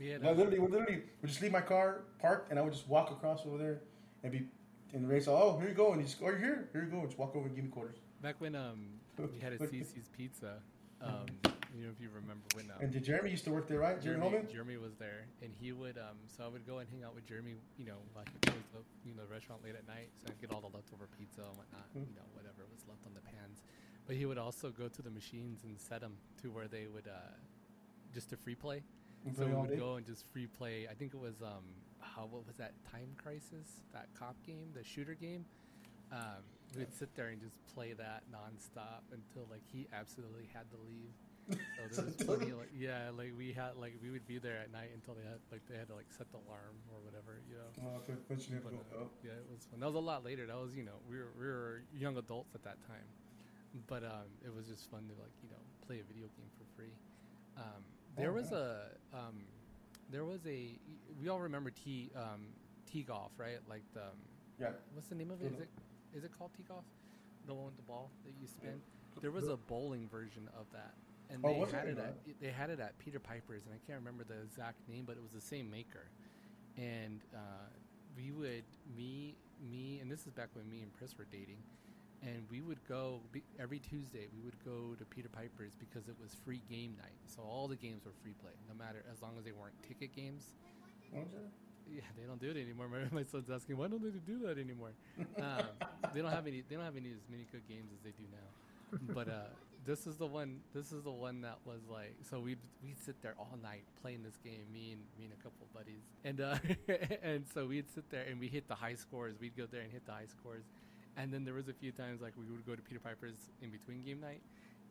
[0.00, 2.62] Yeah, And I uh, literally, would literally would just leave my car parked, and I
[2.62, 3.80] would just walk across over there
[4.22, 4.46] and be.
[4.94, 6.88] And the race, oh, here you go, and you just, oh, you're here, here you
[6.90, 7.96] go, and just walk over and give me quarters.
[8.22, 8.86] back when um
[9.18, 10.54] we had a Cicis Pizza,
[11.02, 11.26] um
[11.76, 12.70] You know if you remember when.
[12.72, 14.00] Um, And did Jeremy used to work there, right?
[14.00, 14.52] Jeremy, Jeremy, Holman?
[14.52, 15.98] Jeremy was there, and he would.
[15.98, 17.54] Um, so I would go and hang out with Jeremy.
[17.76, 20.40] You know, like he closed up, you know, the restaurant late at night, so I'd
[20.40, 21.84] get all the leftover pizza and whatnot.
[21.92, 22.08] Mhm.
[22.08, 23.62] You know, whatever was left on the pans.
[24.06, 27.06] But he would also go to the machines and set them to where they would
[27.06, 27.36] uh,
[28.14, 28.82] just to free play.
[29.26, 29.76] And So we would day?
[29.76, 30.88] go and just free play.
[30.88, 31.64] I think it was um,
[32.00, 33.82] how what was that Time Crisis?
[33.92, 35.44] That cop game, the shooter game.
[36.10, 36.40] Um,
[36.74, 41.12] we'd sit there and just play that nonstop until like he absolutely had to leave.
[41.48, 41.56] So
[41.90, 44.90] there was plenty, like yeah, like we had like we would be there at night
[44.94, 47.70] until they had like they had to like set the alarm or whatever, you know.
[47.80, 49.80] Oh, okay, eventually have to But, uh, yeah, it was fun.
[49.80, 50.46] That was a lot later.
[50.46, 53.06] That was you know we were we were young adults at that time,
[53.86, 56.66] but um, it was just fun to like you know play a video game for
[56.76, 56.92] free.
[57.56, 57.82] Um,
[58.16, 58.58] there Oh, was yeah.
[58.58, 59.36] a um,
[60.10, 60.76] there was a
[61.20, 62.52] we all remember T um,
[62.90, 64.20] T golf right like the um,
[64.60, 64.72] Yeah.
[64.92, 65.46] what's the name of it?
[65.52, 65.68] Is it
[66.12, 66.84] is it called T golf?
[67.46, 68.82] The one with the ball that you spin.
[69.22, 70.92] There was a bowling version of that,
[71.30, 71.98] and Oh, they was had it?
[71.98, 75.04] it at they had it at Peter Piper's, and I can't remember the exact name,
[75.06, 76.06] but it was the same maker.
[76.76, 77.68] And uh,
[78.16, 78.64] we would
[78.96, 79.36] me
[79.70, 81.58] me and this is back when me and Chris were dating,
[82.22, 83.20] and we would go
[83.58, 84.28] every Tuesday.
[84.34, 87.76] We would go to Peter Piper's because it was free game night, so all the
[87.76, 90.54] games were free play, no matter as long as they weren't ticket games.
[91.14, 91.26] Okay.
[91.90, 92.86] Yeah, they don't do it anymore.
[92.92, 94.92] My, my son's asking, why don't they do that anymore?
[95.40, 95.64] Um,
[96.14, 96.62] they don't have any.
[96.68, 99.14] They don't have any as many good games as they do now.
[99.14, 99.48] But uh,
[99.84, 100.60] this is the one.
[100.74, 102.16] This is the one that was like.
[102.28, 104.64] So we we would sit there all night playing this game.
[104.72, 106.56] Me and me and a couple of buddies, and uh,
[107.22, 109.36] and so we'd sit there and we hit the high scores.
[109.40, 110.64] We'd go there and hit the high scores,
[111.16, 113.70] and then there was a few times like we would go to Peter Piper's in
[113.70, 114.42] between game night.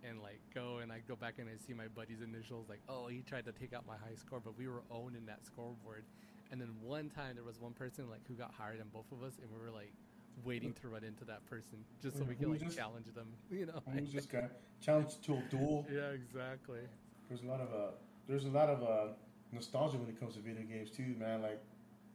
[0.08, 3.08] And like go and I go back and I see my buddy's initials like oh
[3.08, 6.04] he tried to take out my high score but we were owning that scoreboard
[6.52, 9.23] and then one time there was one person like who got higher than both of
[9.23, 9.91] us, and we were like
[10.43, 12.76] waiting to run into that person just so we can like this?
[12.76, 13.28] challenge them.
[13.52, 13.82] You know?
[13.93, 14.47] Who's this guy?
[14.82, 15.86] Challenge to a duel.
[15.91, 16.80] yeah, exactly.
[17.30, 17.91] There's a lot of uh,
[18.28, 19.13] there's a lot of uh,
[19.52, 21.41] nostalgia when it comes to video games too, man.
[21.41, 21.60] Like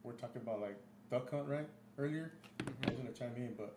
[0.02, 0.76] we're talking about like
[1.11, 1.66] Duck Hunt, right?
[1.98, 3.74] Earlier, I was gonna chime in, but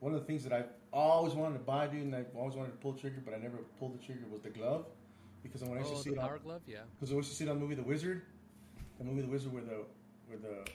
[0.00, 2.72] one of the things that I always wanted to buy, dude, and I always wanted
[2.72, 4.86] to pull the trigger, but I never pulled the trigger, was the glove,
[5.44, 6.78] because I Oh, to see the it on, power glove, yeah.
[6.98, 8.22] because I used to see it on the movie The Wizard,
[8.98, 9.84] the movie The Wizard where the
[10.26, 10.68] where the,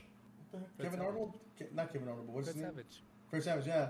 [0.52, 0.76] what the heck?
[0.78, 1.06] Fred Kevin.
[1.06, 2.72] Arnold, Ke- not Kevin Arnold, but what's Fred his name?
[2.74, 3.04] Savage.
[3.30, 3.90] Fred Savage, yeah,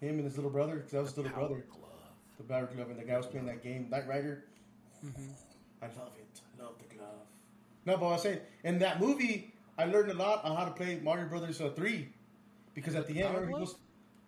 [0.00, 1.90] him and his little brother, because that was his little Power brother, glove.
[2.38, 4.44] the Power Glove, and the guy was playing that game, Knight Rider.
[5.04, 5.32] Mm-hmm.
[5.82, 6.40] I love it.
[6.58, 7.26] I love the glove.
[7.86, 10.72] No, but I was saying, in that movie, I learned a lot on how to
[10.72, 12.08] play Mario Brothers uh, 3.
[12.74, 13.76] Because at the end, remember he goes.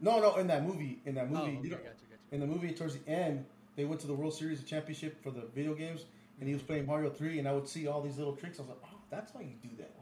[0.01, 1.01] No, no, in that movie.
[1.07, 1.59] In that Oh, movie.
[1.59, 2.21] okay, you know, gotcha, gotcha.
[2.33, 3.45] in the movie, towards the end,
[3.77, 6.07] they went to the World Series Championship for the video games,
[6.41, 8.59] and he was playing Mario 3, and I would see all these little tricks.
[8.59, 9.93] I was like, oh, that's how you do that.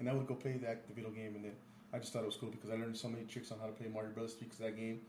[0.00, 1.52] And I would go play that the video game, and then
[1.92, 3.72] I just thought it was cool because I learned so many tricks on how to
[3.72, 5.02] play Mario Brothers 3 because of that game.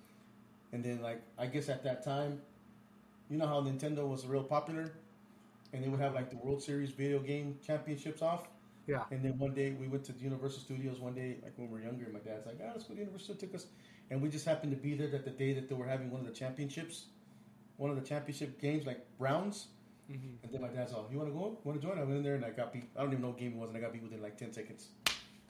[0.74, 2.42] And then, like, I guess at that time,
[3.30, 4.92] you know how Nintendo was real popular?
[5.74, 8.48] And they would have, like, the World Series video game championships off.
[8.88, 9.04] Yeah.
[9.12, 11.80] And then one day we went to the Universal Studios one day, like when we
[11.80, 12.08] were younger.
[12.12, 13.68] My dad's like, "Ah, let's go to Universal." Took us,
[14.10, 16.20] and we just happened to be there that the day that they were having one
[16.20, 17.06] of the championships,
[17.78, 19.68] one of the championship games, like rounds.
[20.10, 20.44] Mm-hmm.
[20.44, 21.58] And then my dad's all, "You want to go?
[21.64, 22.90] Want to join?" I went in there and I got beat.
[22.98, 24.52] I don't even know what game it was, and I got beat within like ten
[24.54, 24.88] seconds.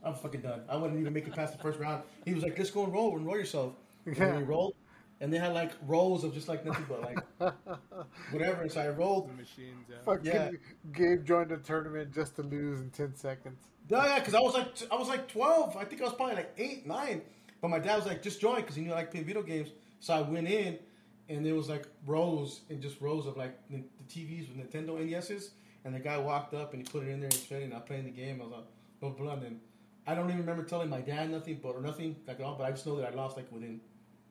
[0.03, 0.61] I'm fucking done.
[0.67, 2.03] I wouldn't even make it past the first round.
[2.25, 3.73] He was like, "Let's go and roll, and roll yourself."
[4.05, 4.37] And Yeah.
[4.37, 4.73] we rolled,
[5.19, 7.19] and they had like rolls of just like nothing but like
[8.31, 8.61] whatever.
[8.63, 9.29] And so I rolled.
[9.29, 9.95] The machines, yeah.
[10.05, 10.49] Fucking Yeah.
[10.91, 13.59] Gabe joined the tournament just to lose in ten seconds.
[13.89, 15.75] No, yeah, because I was like, I was like twelve.
[15.77, 17.21] I think I was probably like eight, nine.
[17.61, 19.69] But my dad was like, just join because he knew I like playing video games.
[19.99, 20.79] So I went in,
[21.29, 24.99] and there was like rows and just rows of like the, the TVs with Nintendo
[25.03, 25.51] NESs.
[25.83, 27.65] And the guy walked up and he put it in there and said, it.
[27.65, 28.39] And I playing the game.
[28.41, 28.65] I was like,
[29.01, 29.33] no blah.
[29.33, 29.59] And
[30.05, 32.55] I don't even remember telling my dad nothing, but or nothing like at all.
[32.55, 33.81] But I just know that I lost like within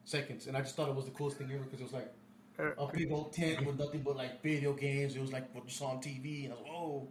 [0.05, 2.13] seconds, and I just thought it was the coolest thing ever because it was like
[2.59, 5.17] Uh, a big old tent with nothing but like video games.
[5.17, 7.09] It was like what you saw on TV, and I was like, oh,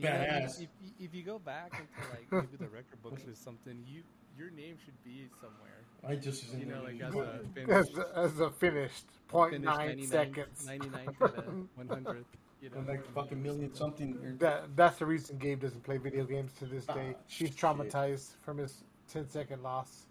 [0.00, 0.60] badass.
[0.60, 4.02] if, if, if you go back into like maybe the record books or something, you
[4.36, 5.81] your name should be somewhere.
[6.06, 9.64] I just You know, like as What- a as, finished, as a finished point finished
[9.78, 10.66] nine 99 seconds.
[10.66, 11.42] 99 to the
[11.76, 12.24] 100.
[12.60, 14.36] You know, like fucking million something.
[14.38, 17.14] That that's the reason Gabe doesn't play video games to this Ah, day.
[17.26, 17.56] He's shit.
[17.56, 20.06] traumatized from his 10 second loss.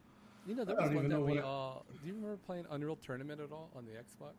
[0.47, 1.85] You know, there was don't one that we I- all.
[2.01, 4.33] Do you remember playing Unreal Tournament at all on the Xbox?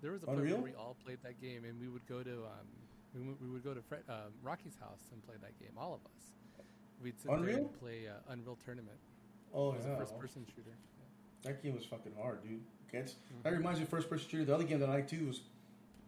[0.00, 2.30] There was a point where we all played that game, and we would go to
[2.44, 2.66] um,
[3.14, 5.72] we, would- we would go to Fred, um, Rocky's house and play that game.
[5.76, 6.64] All of us.
[7.02, 7.56] We'd sit there Unreal?
[7.58, 8.98] and play uh, Unreal Tournament.
[9.54, 10.76] Oh It was yeah, a first-person shooter.
[11.44, 11.50] Yeah.
[11.52, 12.60] that game was fucking hard, dude.
[12.92, 13.42] Gets Mm-hmm.
[13.42, 14.44] that reminds me of first person shooter.
[14.44, 15.40] The other game that I liked too was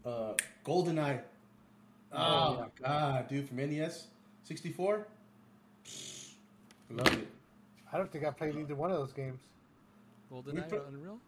[0.07, 1.21] uh, GoldenEye.
[2.12, 4.07] Oh Oh, my god, dude, from NES,
[4.45, 5.07] sixty four.
[6.90, 7.29] Loved it.
[7.93, 9.40] I don't think I played either one of those games.
[10.33, 11.19] GoldenEye put- or Unreal?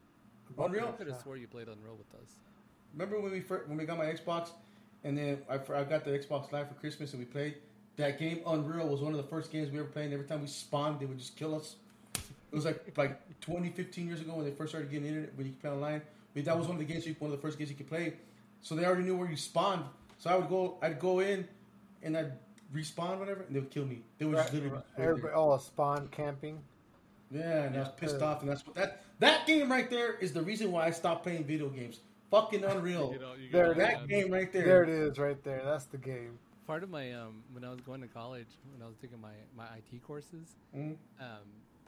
[0.59, 0.89] Unreal.
[0.89, 2.29] I could have swore you played Unreal with us.
[2.95, 4.51] Remember when we first, when we got my Xbox,
[5.05, 7.57] And then I, I got the Xbox Live for Christmas, and we played.
[7.97, 10.07] That game, Unreal, was one of the first games we ever played.
[10.07, 11.77] And every time we spawned, they would just kill us.
[12.53, 15.47] It was like like 20, 15 years ago when they first started getting internet, when
[15.47, 16.03] you could play online.
[16.35, 17.89] But that was one of the games, you, one of the first games you could
[17.89, 18.15] play.
[18.61, 19.85] So they already knew where you spawned.
[20.19, 21.49] So I would go, I'd go in,
[22.03, 22.33] and I'd
[22.75, 24.03] respawn, whatever, and they would kill me.
[24.19, 24.77] They would just Right, literally.
[24.77, 24.99] right.
[24.99, 26.63] right Everybody, oh, spawn camping.
[27.31, 30.15] yeah, and I was pissed Uh, off, and that's what that that game right there
[30.15, 32.01] is the reason why I stopped playing video games.
[32.31, 33.13] Fucking Unreal.
[33.15, 34.65] You know, you There it that game right there.
[34.65, 35.63] There it is, right there.
[35.65, 36.39] That's the game.
[36.67, 39.33] Part of my um, when I was going to college, when I was taking my
[39.57, 40.97] my IT courses, Mhm.
[41.21, 41.27] um,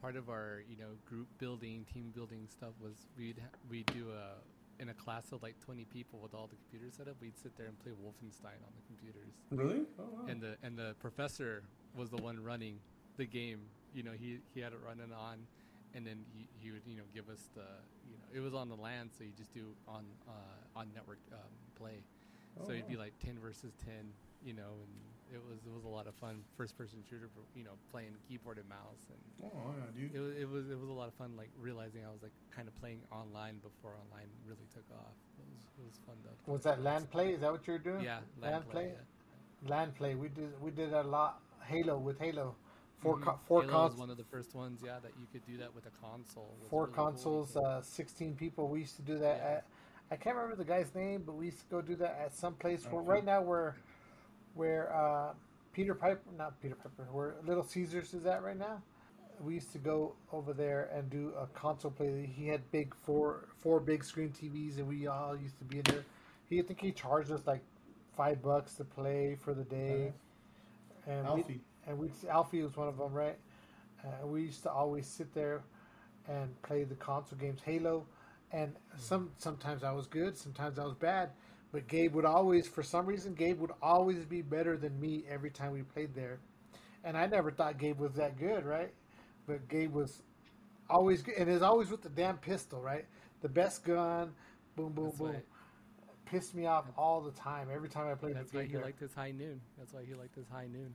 [0.04, 4.10] part of our you know group building, team building stuff was we'd ha- we'd do
[4.10, 7.14] a in a class of like 20 people with all the computers set up.
[7.22, 9.86] We'd sit there and play Wolfenstein on the computers, Really?
[9.98, 10.26] Oh, wow.
[10.28, 11.62] and the and the professor
[11.96, 12.80] was the one running
[13.16, 13.60] the game.
[13.94, 15.38] You know, he he had it running on,
[15.94, 17.64] and then he, he would you know give us the
[18.06, 21.20] you know it was on the LAN, so you just do on uh, on network
[21.32, 21.38] um,
[21.76, 22.04] play.
[22.60, 24.12] Oh, so it'd be like ten versus ten,
[24.44, 24.92] you know, and
[25.34, 26.42] it was it was a lot of fun.
[26.56, 30.14] First person shooter, you know, playing keyboard and mouse, and Oh, yeah, dude.
[30.14, 31.36] it was, it was it was a lot of fun.
[31.36, 35.14] Like realizing I was like kind of playing online before online really took off.
[35.38, 36.52] It was it was fun though.
[36.52, 37.32] Was that land play?
[37.34, 38.02] Is that what you were doing?
[38.04, 38.92] Yeah, land, LAN play.
[38.94, 39.68] yeah.
[39.70, 40.14] Land play.
[40.14, 40.60] We did.
[40.62, 41.40] We did a lot.
[41.66, 42.54] Halo with Halo.
[43.00, 43.22] 4 Mhm.
[43.22, 45.58] co- four Halo cons- was one of the first ones, yeah, that you could do
[45.58, 46.54] that with a console.
[46.70, 48.68] Four really consoles, could- uh, sixteen people.
[48.68, 49.48] We used to do that Yeah.
[49.56, 49.66] at.
[50.10, 52.54] I can't remember the guy's name, but we used to go do that at some
[52.54, 52.84] place.
[52.86, 53.74] Where right now we're,
[54.54, 55.32] where uh,
[55.72, 58.82] Peter Piper, not Peter Piper, where Little Caesars is at right now.
[59.40, 62.30] We used to go over there and do a console play.
[62.32, 65.82] He had big four four big screen TVs, and we all used to be in
[65.84, 66.04] there.
[66.48, 67.60] He I think he charged us like
[68.16, 70.12] five bucks to play for the day.
[71.06, 71.60] And we, Alfie.
[71.86, 73.36] and we Alfie was one of them, right?
[74.04, 75.62] Uh, we used to always sit there
[76.28, 78.06] and play the console games, Halo,
[78.52, 81.30] and some sometimes I was good, sometimes I was bad,
[81.74, 85.50] but Gabe would always, for some reason, Gabe would always be better than me every
[85.50, 86.38] time we played there,
[87.02, 88.94] and I never thought Gabe was that good, right?
[89.48, 90.22] But Gabe was
[90.88, 93.04] always good, and it's always with the damn pistol, right?
[93.42, 94.30] The best gun,
[94.76, 95.32] boom, boom, That's boom.
[95.34, 95.42] why-
[96.26, 97.68] Pissed me off all the time.
[97.72, 98.82] Every time I played That's why he there.
[98.82, 99.60] liked his high noon.
[99.76, 100.94] That's why he liked his high noon.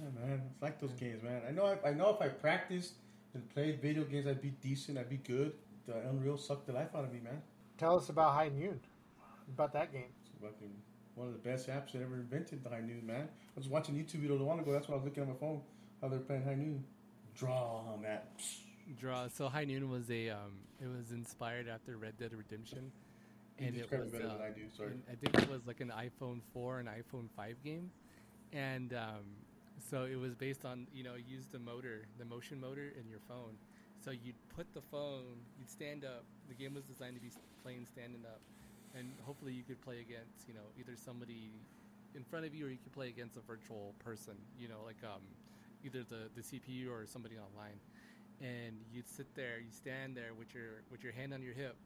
[0.00, 0.42] Yeah, man.
[0.52, 1.42] It's like those games, man.
[1.48, 1.64] I know.
[1.84, 2.94] I, I know if I practiced
[3.34, 4.98] and played video games, I'd be decent.
[4.98, 5.52] I'd be good.
[5.86, 7.42] The Unreal sucked the life out of me, man.
[7.76, 8.80] Tell us about High Noon,
[9.54, 10.10] about that game.
[10.20, 10.72] It's fucking
[11.14, 13.28] one of the best apps that ever invented the High Noon, man.
[13.28, 14.72] I was watching YouTube videos a while ago.
[14.72, 15.60] That's why I was looking at my phone.
[16.00, 16.84] How they're playing High Noon.
[17.36, 18.30] Draw on that.
[18.98, 19.28] Draw.
[19.28, 22.90] So High Noon was a um, it was inspired after Red Dead Redemption,
[23.58, 24.62] You and it was better uh, than I do.
[24.76, 24.90] Sorry.
[24.90, 27.90] and I think it was like an iPhone 4 and iPhone 5 game,
[28.52, 29.24] and um,
[29.90, 33.20] so it was based on you know use the motor, the motion motor in your
[33.28, 33.56] phone.
[34.04, 36.24] So you'd put the phone, you'd stand up.
[36.48, 37.30] The game was designed to be
[37.62, 38.40] playing standing up,
[38.96, 41.52] and hopefully you could play against you know either somebody
[42.14, 44.34] in front of you or you could play against a virtual person.
[44.58, 45.22] You know like um,
[45.84, 47.78] either the the CPU or somebody online.
[48.40, 51.76] And you'd sit there, you stand there with your with your hand on your hip,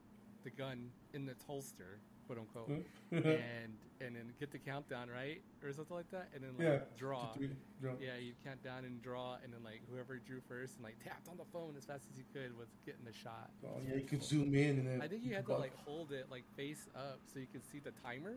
[0.45, 3.17] the gun in its holster, quote unquote, mm-hmm.
[3.29, 6.99] and and then get the countdown right or something like that, and then like yeah.
[6.99, 7.33] draw.
[7.33, 7.93] Three, draw.
[8.01, 11.29] Yeah, you count down and draw, and then like whoever drew first and like tapped
[11.29, 13.51] on the phone as fast as you could was getting the shot.
[13.65, 15.03] Oh, yeah, you could zoom in and then.
[15.03, 17.79] I think you had to like hold it like face up so you could see
[17.79, 18.37] the timer,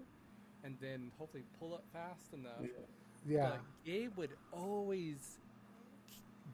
[0.64, 2.62] and then hopefully pull up fast enough.
[2.62, 2.70] Yeah.
[3.28, 3.52] Yeah.
[3.86, 5.40] Gabe would always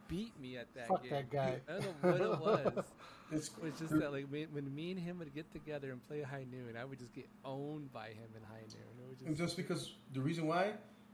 [0.07, 1.11] beat me at that Fuck game.
[1.11, 1.59] that guy.
[1.67, 2.85] I don't know what it was.
[3.31, 6.21] It's, was just that like when, when me and him would get together and play
[6.21, 8.99] High Noon, I would just get owned by him in High Noon.
[8.99, 10.73] It would And just, just because the reason why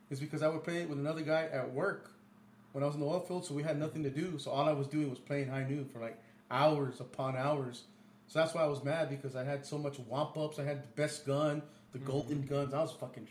[0.10, 2.12] is because I would play it with another guy at work
[2.74, 4.38] when I was in the oil field, so we had nothing to do.
[4.40, 7.84] So all I was doing was playing high noon for like hours upon hours.
[8.28, 10.60] So that's why I was mad because I had so much womp ups.
[10.60, 11.62] I had the best gun,
[11.94, 12.08] the mm-hmm.
[12.08, 12.74] golden guns.
[12.74, 13.28] I was fucking.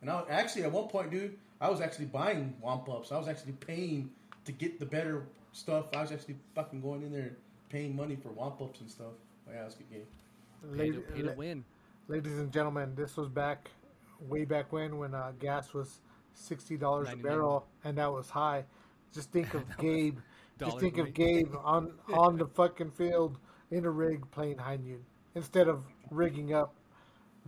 [0.00, 3.12] And I was, actually at one point, dude, I was actually buying womp ups.
[3.12, 4.10] I was actually paying
[4.44, 5.86] to get the better stuff.
[5.94, 7.36] I was actually fucking going in there
[7.74, 9.14] paying money for womp ups and stuff.
[9.48, 10.06] Oh, yeah, it was a good game.
[10.78, 11.64] pay, to, pay to win.
[12.06, 13.68] Ladies and gentlemen, this was back,
[14.28, 16.00] way back when, when uh, gas was
[16.34, 18.64] sixty dollars a barrel, and that was high.
[19.12, 20.18] Just think of Gabe.
[20.58, 21.12] Just Dollar think of.
[21.14, 23.38] Gabe on on the fucking field
[23.72, 25.04] in a rig playing high noon
[25.34, 26.74] instead of rigging up,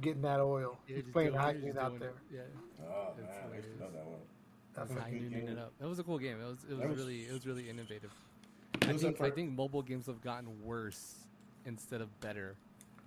[0.01, 0.77] getting that oil.
[0.89, 2.09] Yeah, He's playing doing- high you're noon out there.
[2.09, 2.15] it.
[2.35, 2.41] Yeah,
[2.89, 4.19] Oh, That's man, I used to love that one.
[4.75, 5.49] That's That was a High good Nooning game.
[5.51, 5.73] it up.
[5.81, 6.41] It was a cool game.
[6.41, 8.13] It was it was, was- really it was really innovative.
[8.89, 11.15] I think I think mobile games have gotten worse
[11.65, 12.57] instead of better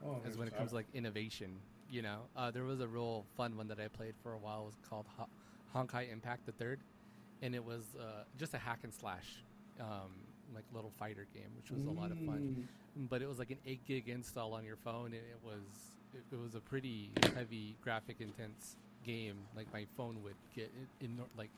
[0.06, 1.58] Oh, as when it comes to like innovation.
[1.90, 4.62] You know, uh, there was a real fun one that I played for a while.
[4.62, 5.28] It was called Ho-
[5.76, 6.80] Honkai Impact the Third,
[7.42, 9.44] and it was uh, just a hack and slash,
[9.80, 10.12] um,
[10.54, 12.68] like little fighter game, which was a lot of fun.
[12.98, 13.10] Mm.
[13.10, 15.64] But it was like an eight gig install on your phone, and it was
[16.14, 19.38] it, it was a pretty heavy graphic intense game.
[19.56, 20.72] Like my phone would get
[21.02, 21.50] in, in like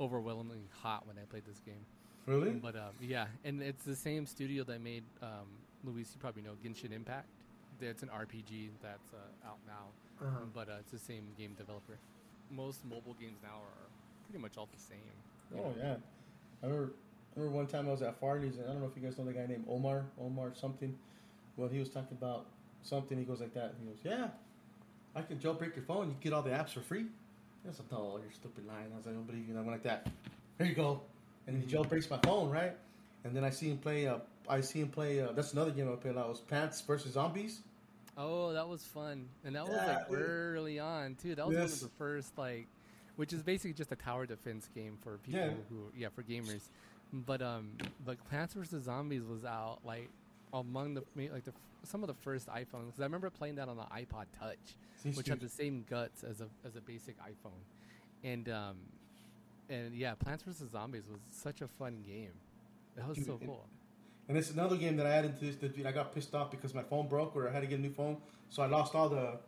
[0.00, 1.84] overwhelmingly hot when I played this game.
[2.26, 2.50] Really?
[2.52, 5.46] But um, yeah, and it's the same studio that made um,
[5.84, 6.10] Luis.
[6.14, 7.26] You probably know Genshin Impact.
[7.80, 10.38] It's an RPG that's uh, out now, Uh-huh.
[10.54, 11.98] but uh, it's the same game developer.
[12.50, 13.88] Most mobile games now are
[14.28, 14.98] pretty much all the same.
[15.54, 15.74] Oh know?
[15.78, 15.94] yeah.
[16.62, 16.92] I remember,
[17.36, 19.18] I remember one time I was at Farley's and I don't know if you guys
[19.18, 20.96] know the guy named Omar, Omar something.
[21.56, 22.46] Well, he was talking about
[22.82, 23.18] something.
[23.18, 23.74] He goes like that.
[23.74, 24.28] And he goes, "Yeah,
[25.14, 26.08] I can jailbreak your phone.
[26.08, 27.06] You get all the apps for free."
[27.68, 30.06] I said, "No, you're stupid lying." I was like, "Nobody," and I went like that.
[30.58, 31.00] Here you go.
[31.46, 32.72] And he jailbreaks my phone, right?
[33.24, 34.06] And then I see him play.
[34.06, 34.18] Uh,
[34.48, 35.20] I see him play.
[35.20, 36.28] Uh, that's another game I played a lot.
[36.28, 37.60] Was Plants versus Zombies.
[38.16, 40.18] Oh, that was fun, and that was like dude.
[40.20, 41.34] early on too.
[41.34, 42.68] That was one of the first like,
[43.16, 45.50] which is basically just a tower defense game for people Yeah.
[45.68, 46.60] who, yeah, for gamers.
[47.12, 47.72] But um,
[48.06, 50.08] like Plants vs Zombies was out like
[50.52, 52.92] among the like the some of the first iPhones.
[52.92, 54.76] 'Cause I remember playing that on the iPod Touch,
[55.16, 57.62] which had the same guts as a as a basic iPhone,
[58.22, 58.76] and um,
[59.68, 62.32] and yeah, Plants vs Zombies was such a fun game.
[62.96, 63.68] That was Dude, so it- cool.
[64.26, 65.56] And it's another game that I added to this.
[65.56, 67.82] That I got pissed off because my phone broke, or I had to get a
[67.82, 68.16] new phone,
[68.48, 69.38] so I lost all the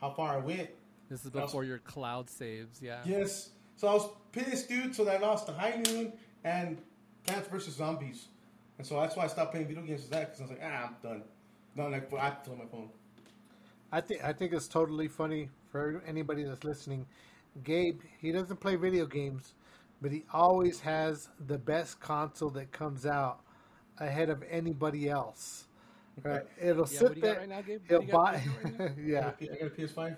[0.00, 0.70] how far I went.
[1.10, 3.00] This is that was- before your cloud saves, yeah.
[3.04, 3.50] Yes.
[3.76, 4.94] So I was pissed, dude.
[4.94, 6.78] So I lost the High Noon and
[7.26, 8.28] Plants vs Zombies,
[8.78, 10.60] and so that's why I stopped playing video games with that because I was like,
[10.64, 11.22] ah, I'm done.
[11.74, 12.88] Not like I have to my phone.
[13.92, 17.06] I think I think it's totally funny for anybody that's listening.
[17.64, 19.54] Gabe, he doesn't play video games,
[20.00, 23.40] but he always has the best console that comes out
[23.98, 25.64] ahead of anybody else.
[26.24, 26.42] Right?
[26.60, 27.34] It'll Yeah, sit what do you there.
[27.34, 27.80] got right now, Gabe?
[27.88, 28.32] He'll What do you got buy.
[28.64, 28.84] right now?
[28.86, 30.16] I yeah, got a P- I got a PS5.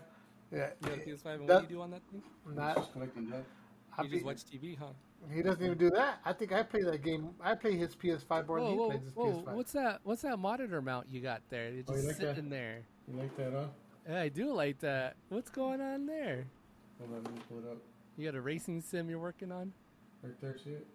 [0.50, 0.70] yeah.
[0.80, 2.22] You got a PS5, and That- what do you do on that thing?
[2.46, 3.44] Not, Just collecting that.
[3.98, 4.86] I You be- just watch TV, huh?
[5.30, 6.20] he doesn't even do that.
[6.24, 7.28] I think I play that game.
[7.42, 9.32] I play his PS5 more than Whoa, he whoa, plays his whoa!
[9.44, 9.52] PS5.
[9.54, 10.00] What's that?
[10.04, 11.66] What's that monitor mount you got there?
[11.66, 12.34] It's Oh, just you like that?
[12.36, 12.78] sitting there.
[13.06, 13.66] You like that, huh?
[14.08, 15.16] Yeah, I do like that.
[15.28, 16.46] What's going on there?
[17.00, 17.78] Hold on, let me pull it up.
[18.16, 19.72] You got a racing sim you're working on?
[20.22, 20.86] Right there, see it?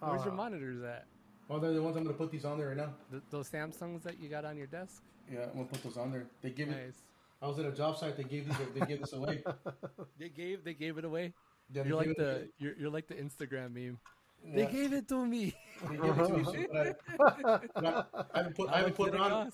[0.00, 1.06] Where's your Uh, monitors at?
[1.50, 2.92] Oh, they're the ones I'm gonna put these on there right now.
[3.10, 5.02] Th- those Samsungs that you got on your desk?
[5.32, 6.26] Yeah, I'm gonna put those on there.
[6.42, 6.72] They give it.
[6.86, 7.02] Nice.
[7.40, 8.16] I was at a job site.
[8.16, 8.56] They gave these.
[8.74, 9.42] They gave this away.
[10.18, 11.32] They gave they gave it away.
[11.72, 13.98] Yeah, You're like the you're, you're like the Instagram meme.
[14.44, 15.54] Yeah, They gave it to me.
[15.88, 16.44] they gave it to me.
[16.44, 16.86] So, but
[17.18, 18.68] I, but I, I haven't put.
[18.70, 19.52] I haven't put it it on.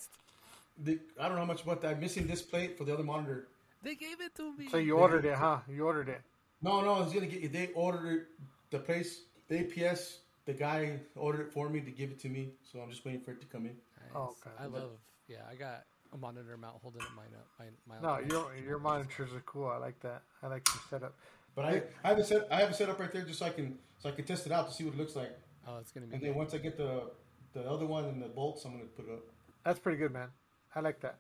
[0.83, 3.49] The, I don't know how much, but I'm missing this plate for the other monitor.
[3.85, 4.69] They gave it to me.
[4.71, 5.59] So you ordered it, huh?
[5.69, 6.23] You ordered it.
[6.63, 7.41] No, no, it's gonna get.
[7.43, 7.49] You.
[7.49, 8.27] They ordered it.
[8.71, 10.17] The place, the APS,
[10.47, 12.49] the guy ordered it for me to give it to me.
[12.73, 13.77] So I'm just waiting for it to come in.
[14.01, 14.11] Nice.
[14.15, 14.51] Oh, okay.
[14.59, 14.91] I love.
[15.29, 17.47] Yeah, I got a monitor mount holding up mine up.
[17.59, 18.31] Mine, mine No, up.
[18.31, 19.69] your your monitors are cool.
[19.69, 20.23] I like that.
[20.43, 21.15] I like your setup.
[21.55, 22.49] But I, I have a set.
[22.51, 24.47] I have it set up right there just so I can, so I can test
[24.47, 25.39] it out to see what it looks like.
[25.69, 26.15] Oh, it's gonna be.
[26.15, 26.31] And good.
[26.31, 27.11] then once I get the,
[27.53, 29.25] the other one and the bolts, I'm gonna put it up.
[29.65, 30.29] That's pretty good, man.
[30.75, 31.19] I like that.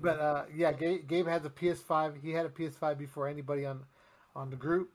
[0.00, 2.22] But uh, yeah, Gabe, Gabe has a PS5.
[2.22, 3.84] He had a PS5 before anybody on
[4.34, 4.90] on the group,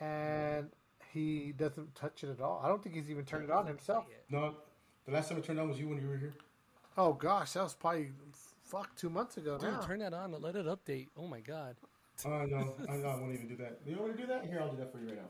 [0.00, 0.68] and
[1.12, 2.60] he doesn't touch it at all.
[2.64, 4.04] I don't think he's even turned it on himself.
[4.30, 4.54] No,
[5.06, 6.34] the last time I turned on was you when you were here.
[6.96, 8.10] Oh gosh, that was probably
[8.64, 9.80] fuck two months ago Dude, now.
[9.80, 11.08] turn that on and let it update.
[11.16, 11.76] Oh my god.
[12.26, 13.80] Oh no, I know I won't even do that.
[13.86, 14.44] You want me to do that?
[14.44, 15.28] Here, I'll do that for you right now.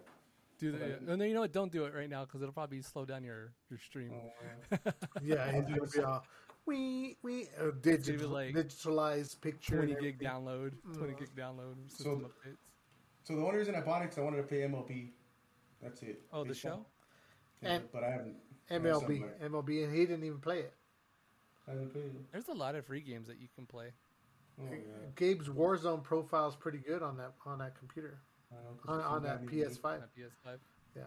[0.59, 0.97] Do Okay.
[1.01, 1.53] the, no, no, you know what?
[1.53, 4.13] Don't do it right now because it'll probably slow down your your stream.
[4.15, 4.77] Oh,
[5.23, 6.25] Yeah, he's gonna be all
[6.67, 9.77] we we uh, digital like digitalized picture.
[9.77, 12.57] 20 gig download, 20 gig download, system updates.
[13.25, 15.11] So the only reason I bought it because I wanted to play MLB.
[15.83, 16.23] That's it.
[16.33, 16.73] Oh, the Baseball.
[16.73, 16.87] show?
[17.63, 18.37] Yeah, And- but I haven't.
[18.71, 19.35] MLB, somewhere.
[19.43, 20.75] MLB, and he didn't even play it.
[21.69, 22.33] I haven't played it.
[22.33, 23.93] There's a lot of free games that you can play.
[24.61, 24.79] Oh, yeah.
[25.17, 28.19] Gabe's Warzone profile is pretty good on that on that computer
[28.53, 29.85] I on, on that PS5.
[29.85, 30.59] On PS5.
[30.97, 31.03] Yeah.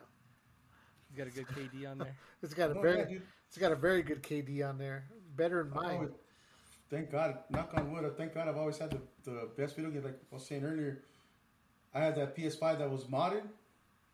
[1.10, 2.16] He's got a good KD on there.
[2.44, 5.06] It's got a very yeah, it's got a very good KD on there,
[5.36, 6.10] better than mine.
[6.12, 6.16] Oh,
[6.90, 7.40] thank God.
[7.50, 8.18] Knock on wood.
[8.18, 10.04] Thank God I've always had the, the best video game.
[10.04, 11.04] Like I was saying earlier,
[11.94, 13.44] I had that PS5 that was modded,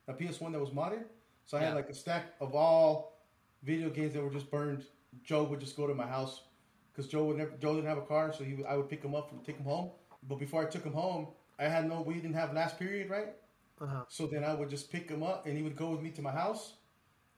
[0.08, 1.04] a PS1 that was modded.
[1.46, 1.68] So I Yeah.
[1.68, 3.18] had like a stack of all
[3.64, 4.86] video games that were just burned.
[5.24, 6.44] Joe would just go to my house
[6.92, 7.52] because Joe would never.
[7.58, 9.66] Joe didn't have a car, so he I would pick him up and take him
[9.66, 9.92] home.
[10.28, 11.28] But before I took him home,
[11.60, 12.02] I had no.
[12.02, 13.34] We didn't have last period, right?
[13.82, 14.04] Uh-huh.
[14.08, 16.22] So then I would just pick him up, and he would go with me to
[16.22, 16.76] my house,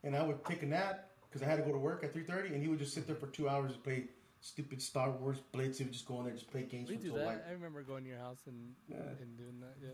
[0.04, 2.24] and I would take a nap because I had to go to work at three
[2.24, 4.06] thirty, and he would just sit there for two hours and play
[4.42, 5.80] stupid Star Wars Blades.
[5.80, 7.26] He would just go in there and just play games We do that.
[7.26, 8.98] like, I remember going to your house and Yeah.
[9.20, 9.76] and doing that.
[9.82, 9.90] Yeah.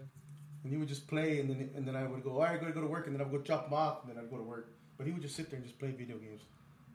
[0.64, 2.74] and he would just play, and then and then I would go, all right, gotta
[2.74, 4.38] go to work, and then I would go chop him off, and then I'd go
[4.38, 4.74] to work.
[4.98, 6.42] But he would just sit there and just play video games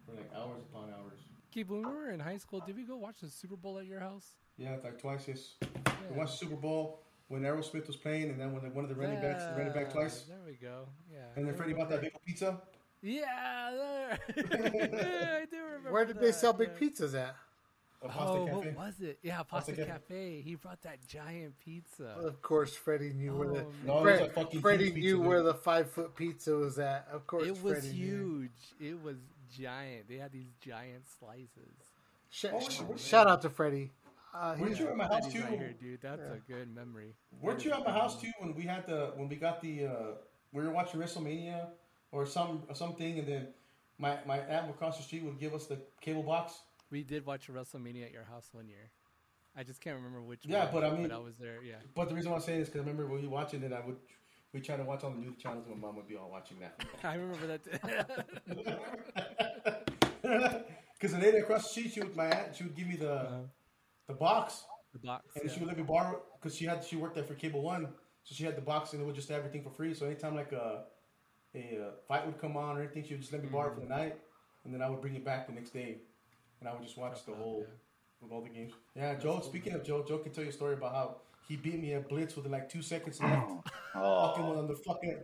[0.04, 1.20] for like hours upon hours.
[1.52, 3.86] Keep when we were in high school, did we go watch the Super Bowl at
[3.86, 4.26] your house?
[4.58, 5.26] Yeah, like twice.
[5.28, 5.92] Yes, Yeah.
[6.10, 8.96] we watched Super Bowl when Aerosmith was playing, and then when the, one of the
[8.96, 10.22] running backs ran it back twice.
[10.28, 10.86] There we go.
[11.10, 11.20] Yeah.
[11.36, 12.60] And then Freddie bought that big pizza.
[13.04, 14.18] Yeah, there.
[15.42, 15.92] I do remember.
[15.92, 16.88] Where did they sell big yeah.
[16.88, 17.36] pizzas at?
[18.02, 18.08] Oh,
[18.46, 18.54] Cafe.
[18.74, 19.18] what was it?
[19.22, 19.86] Yeah, Pasta, Cafe.
[19.90, 20.40] Cafe.
[20.42, 22.08] He brought that giant pizza.
[22.22, 25.28] Of course, Freddie knew where the Oh, No, Fred- it's a fucking Freddie knew pizza,
[25.28, 27.06] where the five foot pizza was at.
[27.12, 28.40] Of course, it was Freddie knew.
[28.78, 28.90] huge.
[28.90, 29.16] It was
[29.58, 30.08] giant.
[30.08, 31.48] They had these giant slices.
[32.30, 32.96] Sh- Oh, sh- yeah.
[32.96, 33.90] shout out to Freddie.
[34.34, 35.40] Uh, Weren't you at my house too?
[35.42, 36.00] right here, dude.
[36.02, 36.34] That's Yeah.
[36.34, 37.14] a good memory.
[37.40, 39.92] Weren't you at my house too when we had the when we got the uh,
[40.52, 41.68] we were watching WrestleMania
[42.14, 43.48] or some or something, and then
[43.98, 46.60] my my aunt across the street would give us the cable box.
[46.90, 48.90] We did watch WrestleMania at your house one year.
[49.56, 50.40] I just can't remember which.
[50.46, 51.58] Yeah, one, but I mean- I was there.
[51.62, 51.74] Yeah.
[51.94, 53.80] But the reason why I'm saying is because I remember when we watching it, I
[53.86, 53.96] would
[54.52, 55.66] we try to watch all the news channels.
[55.66, 56.80] and My mom would be all watching that.
[57.04, 57.62] I remember that.
[60.92, 63.12] Because the lady across the street, she would my aunt, she would give me the
[63.12, 63.38] Uh-huh.
[64.06, 65.24] the box, the box.
[65.34, 65.52] and yeah.
[65.52, 67.88] she would let me borrow because she had she worked there for Cable One,
[68.22, 69.92] so she had the box and it would just have everything for free.
[69.94, 70.84] So anytime like a
[71.54, 73.74] a uh, fight would come on or anything, she would just let me borrow it
[73.74, 74.16] for the night,
[74.64, 75.98] and then I would bring it back the next day,
[76.60, 77.74] and I would just watch the Check whole yeah.
[78.22, 78.72] with all the games.
[78.96, 79.40] Yeah, Joe.
[79.40, 81.16] Speaking of Joe, Joe can tell you a story about how
[81.48, 83.32] he beat me at Blitz with like two seconds left.
[83.42, 83.62] Fucking
[83.96, 85.18] Oh, on the fucking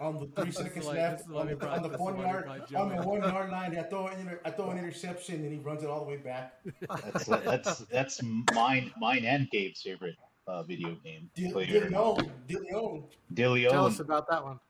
[0.00, 2.18] on the three seconds why- left this is why on the, brought- on the one
[2.18, 3.76] yard on the one yard line.
[3.78, 6.16] I throw an inter, I throw an interception and he runs it all the way
[6.18, 6.60] back.
[6.88, 8.20] that's that's that's
[8.54, 11.30] mine, mine and Gabe's favorite uh, video game.
[11.34, 11.90] Dil- believe it.
[11.92, 13.02] Dillion,
[13.32, 13.70] Dillion.
[13.70, 14.60] Tell us about that one.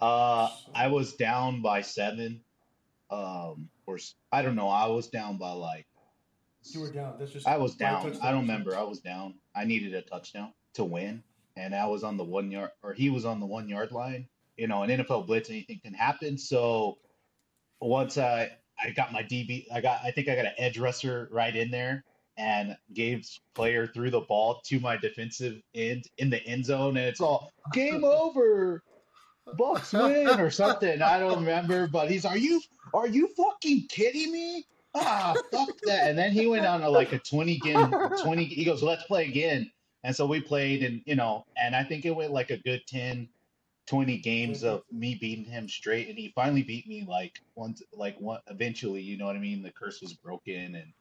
[0.00, 2.40] Uh, I was down by seven.
[3.10, 3.98] Um, or
[4.32, 4.68] I don't know.
[4.68, 5.86] I was down by like.
[6.64, 7.16] You were down.
[7.18, 8.16] That's just I was down.
[8.22, 8.76] I don't remember.
[8.76, 9.34] I was down.
[9.54, 11.22] I needed a touchdown to win,
[11.56, 14.26] and I was on the one yard, or he was on the one yard line.
[14.56, 16.38] You know, an NFL blitz, anything can happen.
[16.38, 16.98] So
[17.80, 18.50] once I
[18.82, 21.70] I got my DB, I got I think I got an edge rusher right in
[21.70, 22.02] there,
[22.38, 27.06] and Gabe's player threw the ball to my defensive end in the end zone, and
[27.06, 28.82] it's all game over.
[29.56, 31.02] Bucks win or something.
[31.02, 32.60] I don't remember, but he's are you
[32.92, 34.66] are you fucking kidding me?
[34.94, 36.08] Ah, fuck that.
[36.08, 37.90] And then he went on a, like a 20 game
[38.22, 39.70] 20 he goes, "Let's play again."
[40.02, 42.82] And so we played and you know, and I think it went like a good
[42.86, 43.28] 10
[43.86, 48.18] 20 games of me beating him straight and he finally beat me like once like
[48.20, 49.62] one eventually, you know what I mean?
[49.62, 50.92] The curse was broken and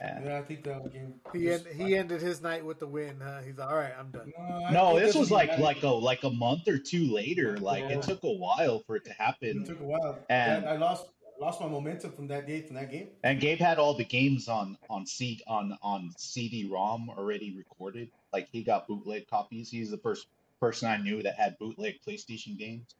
[0.00, 1.14] and Yeah, I think that game.
[1.32, 3.20] He end, he ended his night with the win.
[3.22, 3.40] Huh?
[3.46, 4.32] He's like, all right, I'm done.
[4.38, 7.56] No, no, this was like like a like a month or two later.
[7.58, 7.98] Like Yeah.
[7.98, 9.62] it took a while for it to happen.
[9.62, 11.08] It took a while, And- and I lost
[11.40, 13.08] lost my momentum from that day from that game.
[13.24, 18.10] And Gabe had all the games on on C on on CD-ROM already recorded.
[18.32, 19.70] Like he got bootleg copies.
[19.70, 20.26] He's the first
[20.60, 22.94] person I knew that had bootleg PlayStation games.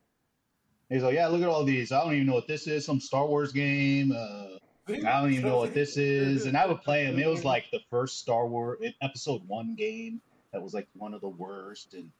[0.89, 1.91] He's like, yeah, look at all these.
[1.91, 2.85] I don't even know what this is.
[2.85, 4.11] Some Star Wars game.
[4.11, 4.57] Uh,
[4.87, 6.45] I don't even know what this is.
[6.45, 7.17] And I would play him.
[7.19, 10.21] It was like the first Star Wars Episode One game
[10.53, 11.93] that was like one of the worst.
[11.95, 12.11] And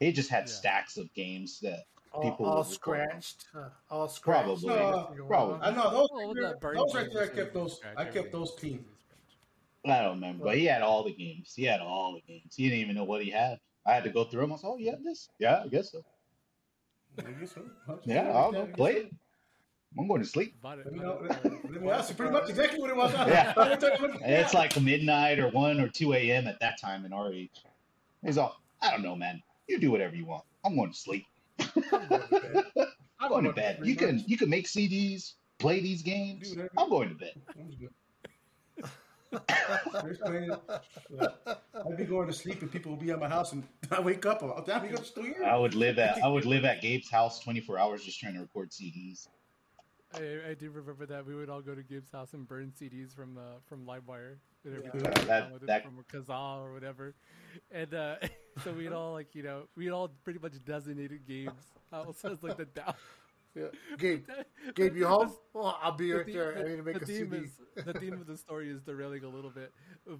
[0.00, 0.52] he just had Yeah.
[0.52, 3.46] stacks of games that All, People all would record scratched.
[3.52, 3.68] Huh?
[3.88, 4.44] All scratched.
[4.64, 4.68] Probably.
[4.68, 5.60] No, probably.
[5.62, 6.08] I know those.
[6.12, 7.22] Well, with right that burn there, those right there.
[7.22, 7.80] I kept those.
[7.96, 8.72] I kept those It's clean.
[8.74, 8.96] easy to
[9.84, 9.96] scratch.
[9.96, 11.54] I don't remember, but he had all the games.
[11.54, 12.56] He had all the games.
[12.56, 13.60] He didn't even know what he had.
[13.86, 14.50] I had to go through them.
[14.50, 15.28] I was, oh, you have this?
[15.38, 16.04] Yeah, I guess so.
[17.18, 17.62] I guess so.
[18.04, 19.12] Yeah, I'll go play it.
[19.98, 20.54] I'm going to sleep.
[20.62, 20.86] Bought it.
[20.86, 21.18] Let me know.
[21.24, 23.12] it Let me ask you pretty much exactly what it was.
[23.28, 23.52] Yeah.
[23.56, 26.46] Let me tell you what- And it's like midnight or 1 or 2 a.m.
[26.46, 27.50] at that time in our age.
[28.24, 29.42] He's all, I don't know, man.
[29.68, 30.44] You do whatever you want.
[30.64, 31.26] I'm going to sleep.
[33.20, 33.80] I'm going to bed.
[33.82, 36.52] You can you can make CDs, play these games.
[36.52, 36.68] Do.
[36.78, 37.32] I'm going to bed.
[37.58, 37.90] I'm good.
[40.02, 40.50] There's plenty-
[41.20, 44.24] I'd be going to sleep and people will be at my house and I wake
[44.26, 44.42] up.
[44.42, 45.44] I'm damn, you still here?
[45.44, 48.40] I would live at I would live at Gabe's house 24 hours just trying to
[48.40, 49.28] record CDs.
[50.14, 53.14] I, I do remember that we would all go to Gibbs' house and burn CDs
[53.14, 55.02] from uh, from LimeWire and everything.
[55.04, 57.14] Yeah, that- with that- from Kazaa or whatever,
[57.70, 58.16] and uh,
[58.64, 61.52] so we'd all like you know we'd all pretty much designated Gabe's
[61.92, 62.94] house as like the down.
[63.54, 63.64] Yeah.
[63.98, 64.26] Gabe,
[64.76, 65.32] Gabe, you home?
[65.52, 66.56] Well, I'll be right the, there.
[66.56, 67.44] I need to make the a theme CD.
[67.76, 69.72] is the theme of the story is derailing a little bit,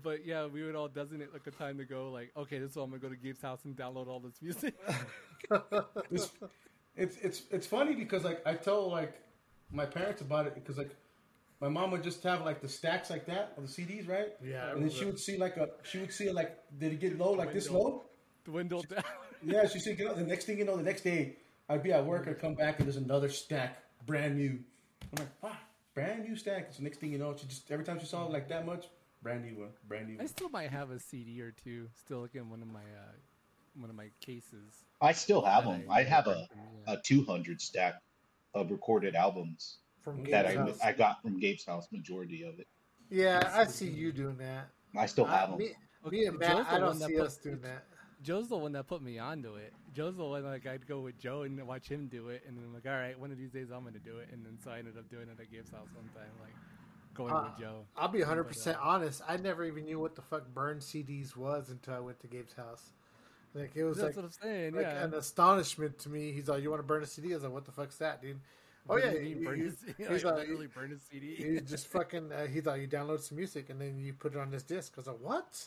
[0.03, 2.11] but yeah, we would all designate like a time to go.
[2.11, 4.35] Like, okay, this is when I'm gonna go to Gabe's house and download all this
[4.43, 4.75] music.
[6.11, 6.31] It's,
[6.97, 9.15] it's it's it's funny because like I tell like
[9.73, 10.91] my parents about it because like
[11.61, 14.33] my mom would just have like the stacks like that of the CDs, right?
[14.43, 17.19] Yeah, And then she would see like a she would see like did it get
[17.19, 18.05] low like this low?
[18.45, 19.03] Dwindled down.
[19.43, 21.93] Yeah, she said, you know, the next thing you know, the next day, I'd be
[21.95, 24.59] at work, I'd come back, and there's another stack, brand new.
[25.03, 25.57] I'm like, wow,
[25.95, 26.69] brand new stack.
[26.73, 28.89] So next thing you know, she just, every time she saw it like that much,
[29.23, 32.35] brand new one, brand new I still might have a CD or two still like
[32.35, 33.13] in one of my uh,
[33.77, 34.85] one of my cases.
[35.01, 35.85] I still have them.
[35.91, 36.47] I have a,
[36.87, 37.95] a 200 stack
[38.55, 40.79] of recorded albums From that I, house.
[40.83, 42.67] I got from Gabe's house, majority of it.
[43.11, 44.69] Yeah, I see you doing that.
[44.97, 45.59] I still have them.
[45.59, 45.75] me, me
[46.07, 47.85] Okay, and Joe's Matt, the I don't one that see put- us doing that.
[48.23, 49.73] Joe's the one that put me onto it.
[49.95, 52.65] Joe's the one like I'd go with Joe and watch him do it, and then
[52.67, 54.71] I'm like, all right, one of these days I'm gonna do it, and then so
[54.71, 56.31] I ended up doing it at Gabe's house one time.
[56.43, 56.53] Like,
[57.15, 57.87] going Uh, with Joe.
[57.97, 59.23] I'll be 100 percent uh, honest.
[59.27, 62.53] I never even knew what the fuck burn CDs was until I went to Gabe's
[62.53, 62.91] house.
[63.55, 64.75] Like it was That's like, what I'm saying.
[64.75, 65.05] like yeah.
[65.05, 66.33] an astonishment to me.
[66.33, 68.23] He's like, "You want to burn a CD?" I was like, "What the fuck's that,
[68.23, 68.39] dude?"
[68.89, 71.35] Oh What yeah, you you- burn you- his- he's like, like, literally burn his CD.
[71.35, 72.31] he just fucking.
[72.33, 74.93] Uh, he thought you download some music and then you put it on this disc.
[74.97, 75.67] I was like, "What?"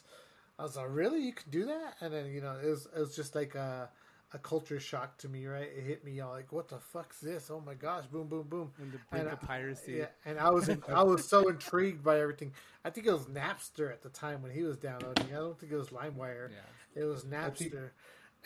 [0.57, 1.21] I was like, "Really?
[1.21, 3.89] You can do that?" And then you know, it was it was just like a
[4.35, 5.69] a culture shock to me, right?
[5.77, 7.51] It hit me all like, "What the fuck's this?
[7.51, 8.71] Oh my gosh!" Boom, boom, boom.
[8.81, 9.93] And the brink And of I- piracy.
[9.99, 12.53] Yeah, and I was I was so intrigued by everything.
[12.85, 15.27] I think it was Napster at the time when he was downloading.
[15.31, 16.49] I don't think it was LimeWire.
[16.49, 16.57] Yeah.
[16.95, 17.89] It was Napster,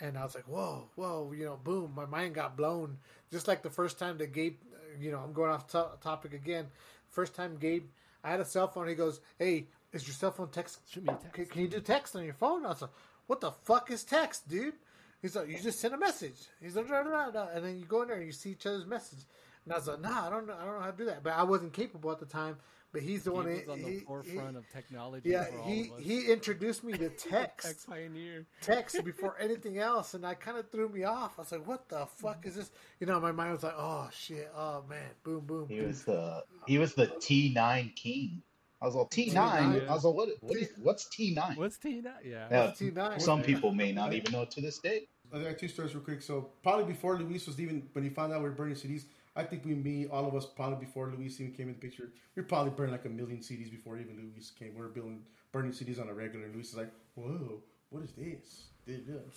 [0.00, 1.92] and I was like, "Whoa, whoa!" You know, boom!
[1.94, 2.98] My mind got blown.
[3.30, 6.32] Just like the first time that Gabe, uh, you know, I'm going off to- topic
[6.32, 6.66] again.
[7.08, 7.86] First time Gabe,
[8.24, 8.88] I had a cell phone.
[8.88, 10.80] He goes, "Hey, is your cell phone text?
[10.90, 11.32] Shoot me text.
[11.32, 12.90] Can, can you do text on your phone?" I was like,
[13.26, 14.74] "What the fuck is text, dude?"
[15.20, 17.78] He's like, "You just send a message." He's like, "Da, da, da, da," and then
[17.78, 19.20] you go in there and you see each other's message.
[19.68, 20.54] And I was like, "Nah, I don't know.
[20.58, 22.56] I don't know how to do that." But I wasn't capable at the time.
[22.90, 23.46] But he's the He one.
[23.46, 25.28] was that- on the he- forefront he- of technology.
[25.28, 26.00] yeah, for all he of us.
[26.00, 28.46] he introduced me to Tech text pioneer.
[28.62, 31.34] text before anything else, and I kind of threw me off.
[31.38, 34.08] I was like, "What the fuck is this?" You know, my mind was like, "Oh
[34.10, 34.50] shit!
[34.56, 35.10] Oh man!
[35.22, 35.88] Boom, boom." He boom.
[35.88, 38.42] was the he was the T nine king.
[38.80, 39.74] I was like T nine.
[39.74, 39.90] Yeah.
[39.90, 41.56] I was like, what, what is, what's T nine?
[41.56, 42.14] What's Tina?
[42.24, 42.46] Yeah.
[42.50, 43.20] Yeah, T9.
[43.20, 45.08] some people may not even know to this day.
[45.34, 46.22] I got two stories real quick.
[46.22, 49.04] So probably before Luis was even when he found out we were burning CDs,
[49.38, 52.10] I think we, me, all of us, probably before Luis even came in the picture,
[52.34, 54.74] we probably burned like a million CDs before even Luis came.
[54.74, 55.22] We are building
[55.52, 56.46] burning CDs on a regular.
[56.46, 58.64] And Luis is like, "Whoa, what is this?"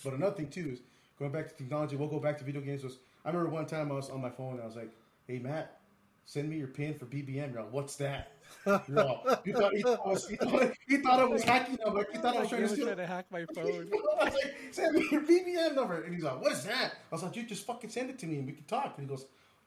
[0.02, 0.80] But another thing too is
[1.18, 1.94] going back to technology.
[1.94, 2.82] We'll go back to video games.
[2.82, 4.90] Was I remember one time I was on my phone and I was like,
[5.28, 5.80] "Hey Matt,
[6.24, 8.32] send me your pin for BBM." You're like, "What's that?"
[8.66, 11.78] You're all, you thought, he, thought I was, he, thought, he thought I was hacking.
[11.86, 13.88] I'm like, he thought I was trying to trying to hack my phone.
[14.20, 16.02] I was like, send me your BBM number.
[16.02, 16.92] And he's like, what is that?
[17.10, 18.94] I was like, dude, just fucking send it to me and we can talk.
[18.98, 19.24] And he goes,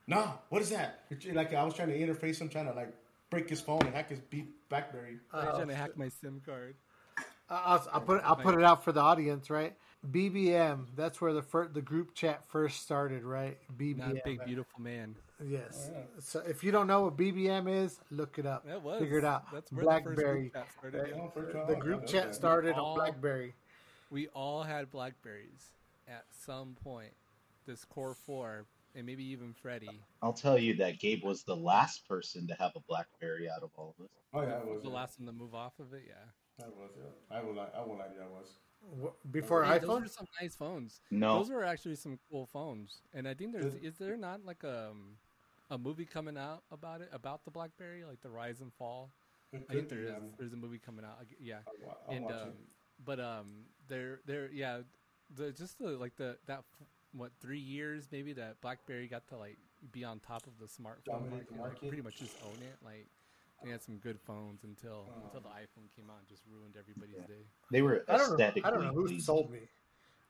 [0.08, 1.02] nah, what is that?
[1.34, 2.94] Like, I was trying to interface him, trying to like
[3.30, 5.18] break his phone and hack his beat Blackberry.
[5.34, 6.76] Uh, He's Oh, trying to hack my SIM card.
[7.50, 9.76] I'll, I'll put it, I'll put it out for the audience, right?
[10.12, 10.86] BBM.
[10.96, 13.58] That's where the fir- the group chat first started, right?
[13.78, 13.98] BBM.
[13.98, 15.16] Not big beautiful man.
[15.46, 15.92] Yes.
[16.20, 18.66] So if you don't know what BBM is, look it up.
[18.66, 19.52] That was Figure it out.
[19.52, 20.50] That's where the BlackBerry.
[20.50, 21.14] group chat started.
[21.16, 21.28] Yeah.
[21.34, 21.66] First try.
[21.66, 23.54] The group chat started All- on BlackBerry.
[24.10, 25.74] We all had Blackberries
[26.08, 27.12] at some point.
[27.68, 28.66] This core four,
[28.96, 30.02] and maybe even Freddie.
[30.22, 33.72] I'll tell you that Gabe was the last person to have a BlackBerry out of
[33.76, 34.12] all of us.
[34.34, 34.82] Oh, yeah, I was.
[34.84, 34.96] The yeah.
[34.96, 36.04] last one to move off of it.
[36.08, 36.66] Yeah.
[36.66, 37.38] I was, yeah.
[37.38, 37.68] I will lie.
[37.76, 38.48] I won't lie I was.
[39.04, 41.02] Wh- Before Yeah, those iPhone, were some nice phones.
[41.12, 43.02] No, Those were actually some cool phones.
[43.14, 45.18] And I think there's Did- is there not like a um,
[45.72, 49.10] a movie coming out about it about the BlackBerry, like the rise and fall.
[49.54, 50.12] I think could there be, is.
[50.16, 51.18] um, There's a movie coming out.
[51.40, 51.56] Yeah.
[51.68, 52.56] I'll, I'll and watch um, it.
[53.06, 53.48] but um,
[53.88, 54.80] they're they're yeah,
[55.36, 59.38] the just the like the that f- what three years maybe that BlackBerry got to
[59.38, 59.58] like
[59.92, 62.76] be on top of the smartphone Dominate market, the like, pretty much just own it.
[62.84, 63.08] Like
[63.64, 65.24] they had some good phones until Oh.
[65.26, 67.28] until the iPhone came out and just ruined everybody's Yeah.
[67.28, 67.46] day.
[67.72, 68.46] they were I don't know.
[68.64, 69.20] I don't know who pleasing.
[69.22, 69.60] sold me.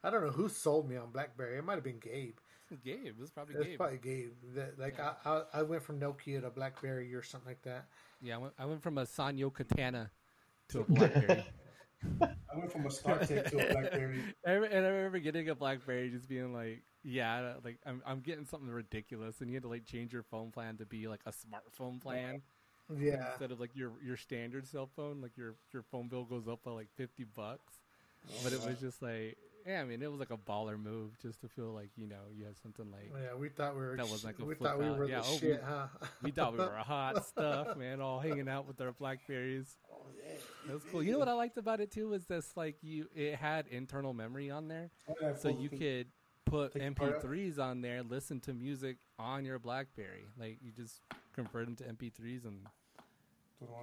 [0.04, 1.58] I don't know who sold me on BlackBerry.
[1.58, 2.38] It might have been Gabe.
[2.84, 3.78] Gabe, it was probably It's Gabe.
[3.78, 4.32] probably Gabe.
[4.54, 5.14] That, like Yeah.
[5.26, 7.86] I, I, I went from Nokia to BlackBerry or something like that.
[8.22, 10.12] Yeah, I went, I went from a Sanyo Katana
[10.70, 11.44] to a BlackBerry.
[12.22, 14.24] I went from a StarTech to a BlackBerry.
[14.46, 18.70] And I remember getting a BlackBerry, just being like, "Yeah, like I'm, I'm getting something
[18.70, 22.02] ridiculous," and you had to like change your phone plan to be like a smartphone
[22.02, 22.42] plan
[22.96, 23.32] Yeah.
[23.32, 25.22] instead of like your your standard cell phone.
[25.22, 27.74] Like your your phone bill goes up by like fifty bucks,
[28.44, 31.42] but it was just like, yeah, I mean, it was like a baller move just
[31.42, 33.96] to feel like you know you had something like Yeah, we thought we were.
[33.98, 34.98] That was like a we thought we out.
[34.98, 35.88] were Yeah, the oh, shit, we- huh?
[36.24, 39.78] we thought we were hot stuff, man, all hanging out with our Blackberries.
[39.92, 40.38] Oh, yeah.
[40.68, 41.02] That was cool.
[41.02, 44.14] You know what I liked about it too was this like you it had internal
[44.14, 44.92] memory on there.
[45.10, 46.08] Oh, yeah, so you could
[46.46, 47.24] put Take the part out.
[47.24, 50.26] MP3s on there, listen to music on your BlackBerry.
[50.40, 51.02] Like you just
[51.34, 52.60] convert them to MP3s and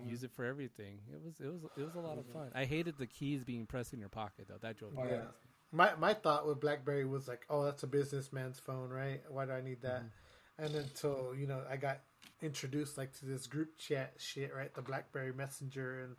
[0.07, 0.99] use it for everything.
[1.13, 2.51] It was it was it was a lot of fun.
[2.55, 4.59] I hated the keys being pressed in your pocket though.
[4.61, 5.21] That drove me Oh, yeah.
[5.77, 5.93] Crazy.
[5.93, 9.21] My my thought with BlackBerry was like, oh, that's a businessman's phone, right?
[9.29, 10.03] Why do I need that?
[10.03, 10.65] Mm-hmm.
[10.65, 12.01] And until you know, I got
[12.43, 14.73] introduced like to this group chat shit, right?
[14.75, 16.17] The BlackBerry Messenger, and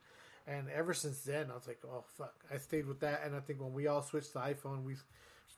[0.48, 3.22] and ever since then, I was like, oh fuck, I stayed with that.
[3.26, 5.04] And I think when we all switched to iPhone, we've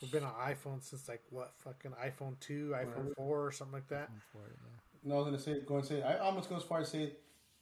[0.01, 3.15] we've been on iPhone since like what fucking iPhone two, iPhone Right.
[3.15, 4.09] four, or something like that.
[4.11, 5.09] I'm for it, yeah.
[5.09, 6.01] No, I was gonna say, go and say.
[6.01, 7.13] I almost go as far as say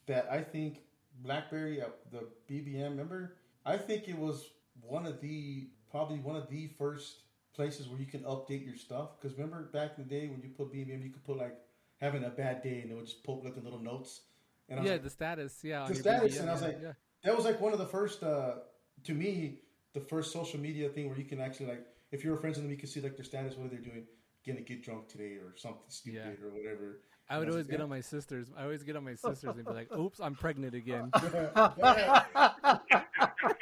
[0.08, 0.80] that I think
[1.24, 2.90] BlackBerry, uh, the BBM.
[2.92, 4.50] Remember, I think it was
[4.82, 7.20] one of the probably one of the first
[7.56, 9.12] places where you can update your stuff.
[9.22, 11.56] Because remember back in the day when you put BBM, you could put like
[12.02, 14.22] having a bad day, and it would just put like the little notes.
[14.68, 15.88] And I Yeah, like, the status, yeah.
[15.88, 16.92] the status, BBM, and I was yeah, like, yeah.
[17.24, 18.56] that was like one of the first uh
[19.04, 19.60] to me
[19.94, 22.72] the first social media thing where you can actually like if you're friends with them
[22.72, 24.06] you can see like their status what are they doing
[24.46, 27.02] gonna get drunk today or something stupid or whatever.
[27.30, 27.84] I would That's always get okay.
[27.84, 28.52] on my sisters.
[28.58, 31.10] I always get on my sisters and be like, "Oops, I'm pregnant again."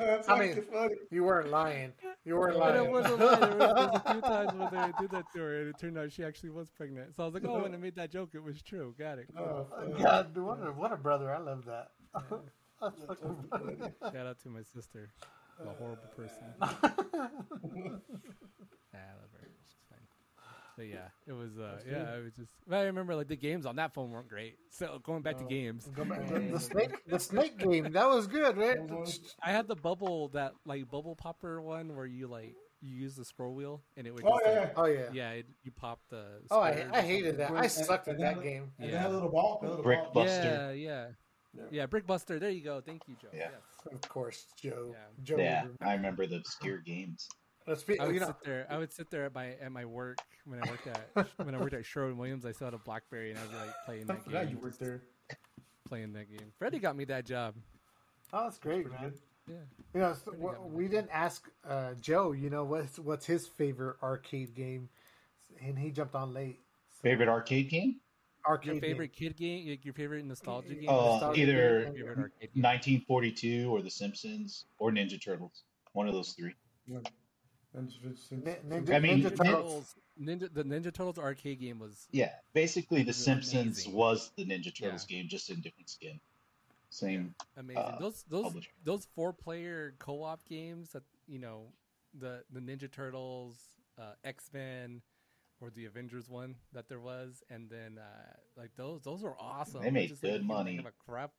[0.00, 0.94] That's I mean- funny.
[1.10, 1.92] you weren't lying.
[2.24, 2.90] You weren't But it lying.
[2.90, 3.40] wasn't lying.
[3.40, 5.78] There was, there was a few times when they did that to her, and it
[5.78, 7.14] turned out she actually was pregnant.
[7.16, 8.94] So I was like, "Oh, when I made that joke, it was true.
[8.98, 9.94] Got it." Oh, funny.
[10.02, 11.34] God, what a, what a brother!
[11.34, 11.88] I love that.
[12.82, 13.76] That's fucking funny.
[14.12, 15.10] Shout out to my sister,
[15.60, 16.54] a horrible person.
[18.92, 19.48] Yeah, I love her.
[20.80, 21.00] She's fine.
[21.26, 21.58] But yeah, it was.
[21.58, 22.52] Uh, yeah, I was just.
[22.70, 24.56] I remember like the games on that phone weren't great.
[24.70, 26.04] So going back to games, the,
[26.52, 27.92] the snake, the snake game.
[27.92, 28.78] That was good, right?
[29.42, 33.24] I had the bubble that like bubble popper one where you like you use the
[33.24, 34.24] scroll wheel and it would.
[34.24, 34.60] Oh yeah.
[34.60, 35.08] like, Oh yeah.
[35.12, 36.24] yeah, it, you pop the.
[36.50, 37.50] Oh, I, I hated that.
[37.50, 38.72] I sucked at that game.
[38.78, 38.96] And Yeah.
[38.96, 39.60] they had a little ball.
[39.62, 40.24] a little Brick ball.
[40.24, 40.42] Buster.
[40.44, 41.06] Yeah, yeah,
[41.54, 41.62] Yeah.
[41.70, 41.86] yeah.
[41.86, 42.38] Brick Buster.
[42.38, 42.80] There you go.
[42.80, 43.28] Thank you, Joe.
[43.34, 43.48] Yeah.
[43.52, 43.94] Yes.
[43.94, 44.92] Of course, Joe.
[44.94, 45.24] Yeah.
[45.24, 45.36] Joe.
[45.38, 47.28] Yeah, would I remember the obscure games.
[47.66, 48.66] Let's be, I would you know, sit there.
[48.70, 51.58] I would sit there at my at my work when I worked at when I
[51.58, 52.44] worked at Sherwin Williams.
[52.44, 54.56] I still had a BlackBerry and I was like playing that forgot game.
[54.56, 55.02] you worked there.
[55.88, 56.52] Playing that game.
[56.58, 57.54] Freddie got me that job.
[58.32, 59.10] oh, that's great, Pretty man.
[59.10, 59.20] good.
[59.48, 59.54] Yeah.
[59.94, 60.72] You know, so, Pretty wha- good.
[60.72, 62.32] we didn't ask uh, Joe.
[62.32, 64.88] You know, what's what's his favorite arcade game,
[65.64, 66.60] and he jumped on late.
[67.02, 67.96] Favorite arcade game?
[68.46, 68.90] Arcade Your game.
[68.90, 69.66] favorite kid game?
[69.66, 70.88] Your- Your favorite nostalgia game?
[70.88, 71.94] Uh, nostalgia either game.
[71.96, 72.62] Your favorite arcade game?
[72.62, 75.62] 1942 or The Simpsons or Ninja Turtles.
[75.92, 76.54] One of those three.
[76.86, 76.98] Yeah.
[77.72, 79.46] And it's- it's- Ni- it's- Ninja, I mean, Ninja Ninja Turtles.
[79.46, 79.94] Turtles.
[80.20, 83.92] Ninja, the Ninja Turtles arcade game was Yeah, basically The Simpsons amazing.
[83.92, 86.20] was the Ninja Turtles game, just in different skin.
[86.90, 87.34] Same.
[87.56, 87.80] amazing.
[87.82, 88.70] Uh, those those publisher.
[88.82, 91.72] those four player co op games that you know
[92.18, 93.56] the the Ninja Turtles,
[93.96, 95.00] uh, X Men,
[95.60, 99.82] or the Avengers one that there was, and then uh, like those those were awesome.
[99.82, 100.70] They made just, good you can money.
[100.72, 101.30] think of a crap.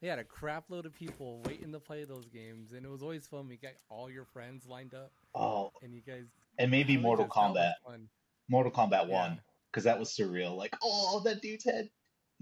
[0.00, 3.02] They had a crap load of people waiting to play those games, and it was
[3.02, 3.48] always fun.
[3.48, 6.24] We got all your friends lined up, Oh, and you guys.
[6.58, 8.08] and maybe Mortal that- that was Kombat.
[8.48, 9.28] Mortal Kombat Yeah.
[9.28, 10.56] 1, because that was surreal.
[10.56, 11.88] Like, oh, that dude's head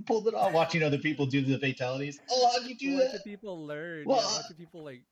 [0.07, 0.53] pulled it off.
[0.53, 2.20] Watching other people do the fatalities.
[2.30, 3.24] Oh, how'd you do watching that?
[3.24, 4.05] people learn.
[4.05, 4.22] What?
[4.22, 5.03] Yeah, watching people like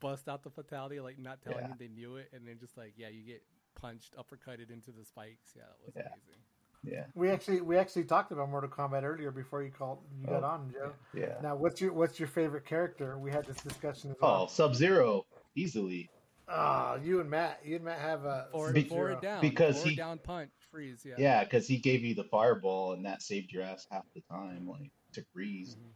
[0.00, 1.68] bust out the fatality, like not telling Yeah.
[1.68, 3.42] you they knew it, and then just like yeah, you get
[3.74, 5.52] punched, uppercutted into the spikes.
[5.56, 6.02] Yeah, that was Yeah.
[6.02, 6.42] amazing.
[6.86, 10.42] Yeah, We actually we actually talked about Mortal Kombat earlier before you called you got
[10.42, 10.46] Oh.
[10.46, 10.92] on, Joe.
[11.14, 11.38] yeah.
[11.42, 13.18] Now, what's your what's your favorite character?
[13.18, 14.48] We had this discussion as Oh, well.
[14.48, 15.24] Sub Zero,
[15.54, 16.10] easily.
[16.48, 19.00] Ah, you and Matt, you and Matt have a Forward, Be- Sub-Zero.
[19.06, 21.04] forward down, Because forward he- down punch, freeze.
[21.04, 21.14] Yeah.
[21.18, 24.68] Yeah, because he gave you the fireball, and that saved your ass half the time.
[24.68, 25.92] Like to freeze, Mhm.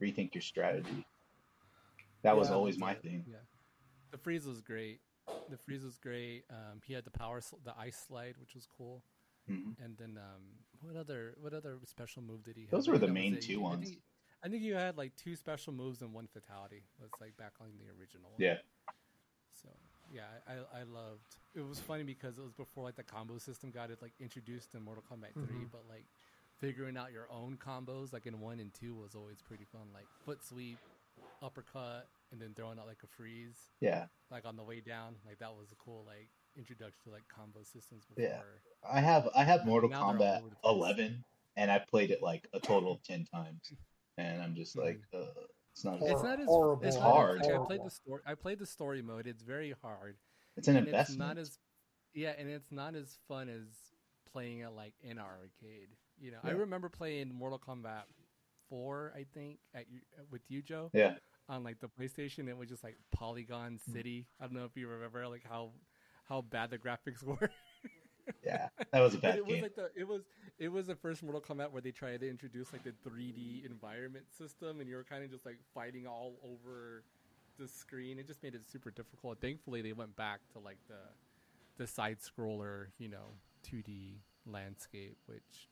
[0.00, 1.04] rethink your strategy.
[2.22, 3.02] That was always that's my it.
[3.02, 3.24] thing.
[3.28, 3.38] Yeah.
[4.10, 5.00] The freeze was great.
[5.50, 6.44] The freeze was great.
[6.50, 9.02] Um, he had the power, sl- the ice slide, which was cool.
[9.46, 10.42] hmm And then um,
[10.80, 12.70] what other what other special move did he have?
[12.70, 13.88] Those I were the main two ones.
[13.88, 14.02] I think,
[14.44, 16.84] I think you had like two special moves and one fatality.
[17.00, 18.30] That's like back on the original.
[18.30, 18.40] one.
[18.40, 18.62] Yeah, So
[20.12, 21.36] yeah, I, I loved.
[21.54, 24.74] It was funny because it was before like the combo system got it like introduced
[24.74, 25.70] in Mortal Kombat 3 Mhm.
[25.72, 26.04] but like
[26.58, 29.82] figuring out your own combos like in one and two was always pretty fun.
[29.94, 30.78] Like foot sweep,
[31.42, 34.06] uppercut, and then throwing out like a freeze yeah.
[34.30, 35.16] like on the way down.
[35.26, 38.24] Like that was a cool like introduction to like combo systems before.
[38.24, 38.90] Yeah.
[38.90, 40.96] I have I have Mortal Now Kombat over the place.
[40.96, 41.24] 11,
[41.56, 43.72] and I played it like a total of 10 times,
[44.16, 45.24] and I'm just like, uh,
[45.78, 45.98] it's not.
[45.98, 46.82] Hor- It's not as horrible.
[46.86, 47.40] It's It's not as- hard.
[47.42, 48.20] like, I played the story.
[48.26, 49.26] I played the story mode.
[49.26, 50.16] It's very hard.
[50.56, 51.20] It's an and investment.
[51.20, 51.58] It's not as
[52.14, 53.64] yeah, and it's not as fun as
[54.32, 55.88] playing it like in our arcade.
[56.20, 58.02] You know, I remember playing Mortal Kombat
[58.68, 59.84] four, I think, at
[60.30, 61.14] with you, Joe, yeah,
[61.48, 62.48] on like the PlayStation.
[62.48, 64.26] It was just like Polygon City.
[64.40, 65.70] I don't know if you remember like how
[66.28, 67.50] how bad the graphics were.
[68.44, 68.68] Yeah.
[68.92, 70.22] That was a But bad it was like the it was
[70.58, 74.26] it was the first Mortal Kombat where they tried to introduce like the 3D environment
[74.36, 77.04] system, and you were kind of just like fighting all over
[77.58, 78.18] the screen.
[78.18, 79.40] It just made it super difficult.
[79.40, 81.00] Thankfully, they went back to like the
[81.76, 84.16] the side scroller, you know, 2D
[84.46, 85.68] landscape, which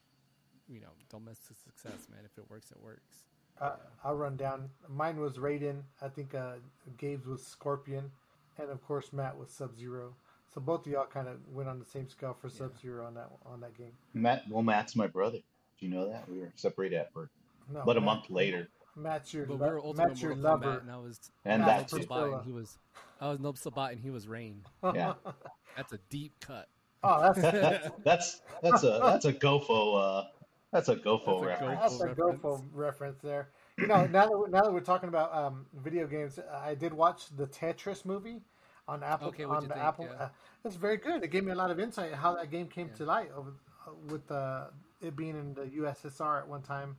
[0.69, 2.21] you know, don't mess with success, man.
[2.25, 3.27] If it works, it works.
[3.61, 4.69] Uh, I'll run down.
[4.89, 5.83] Mine was Raiden.
[6.03, 6.55] I think uh,
[6.99, 8.11] Gabe's was Scorpion,
[8.59, 10.15] and of course Matt was Sub Zero.
[10.57, 13.13] So both of y'all kind of went on the same scale for Sub Zero on
[13.13, 13.93] that on that game.
[14.15, 15.37] Matt, well, Matt's my brother.
[15.79, 16.27] Do you know that?
[16.31, 17.29] We were separated at birth,
[17.71, 18.69] No, but a month later.
[18.97, 20.79] Matt's your But lo- we were ultimate Matt's your Mortal Kombat, lover.
[20.79, 22.79] and I was And I was that Sabat, and he was
[23.21, 24.63] I was Noob Saibot, and he was Rain.
[24.95, 25.13] Yeah.
[25.77, 26.69] That's a deep cut.
[27.05, 30.23] Oh, that's that's that's a that's a GoFo.
[30.23, 30.29] Uh,
[30.73, 31.81] that's a GoFo That's a reference.
[31.81, 32.63] That's a reference.
[32.73, 33.51] Reference there.
[33.77, 36.95] You know, now that we're, now that we're talking about um, video games, I did
[36.95, 38.41] watch the Tetris movie
[38.89, 39.29] on Apple.
[39.29, 39.81] Okay, on the think?
[39.81, 40.25] Apple, Yeah.
[40.25, 40.29] uh,
[40.65, 41.23] it's very good.
[41.25, 42.95] It gave me a lot of insight how that game came Yeah.
[42.95, 43.53] to light over,
[43.87, 44.69] uh, with uh,
[45.01, 46.97] it being in the USSR at one time,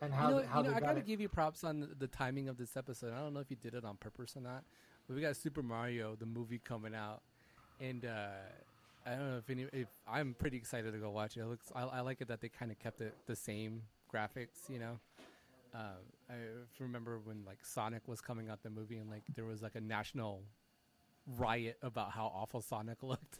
[0.00, 1.06] and how you know, how you know I got gotta it.
[1.06, 3.12] give you props on the, the timing of this episode.
[3.12, 4.64] I don't know if you did it on purpose or not,
[5.06, 7.22] but we got Super Mario the movie coming out,
[7.80, 8.28] and uh,
[9.06, 9.62] I don't know if any.
[9.72, 11.40] If I'm pretty excited to go watch it.
[11.40, 11.72] it looks.
[11.74, 13.82] I, I like it that they kind of kept it the same
[14.12, 14.68] graphics.
[14.68, 15.00] You know,
[15.74, 15.98] uh,
[16.30, 16.34] I
[16.78, 19.80] remember when like Sonic was coming out the movie and like there was like a
[19.80, 20.42] national
[21.26, 23.38] riot about how awful Sonic looked.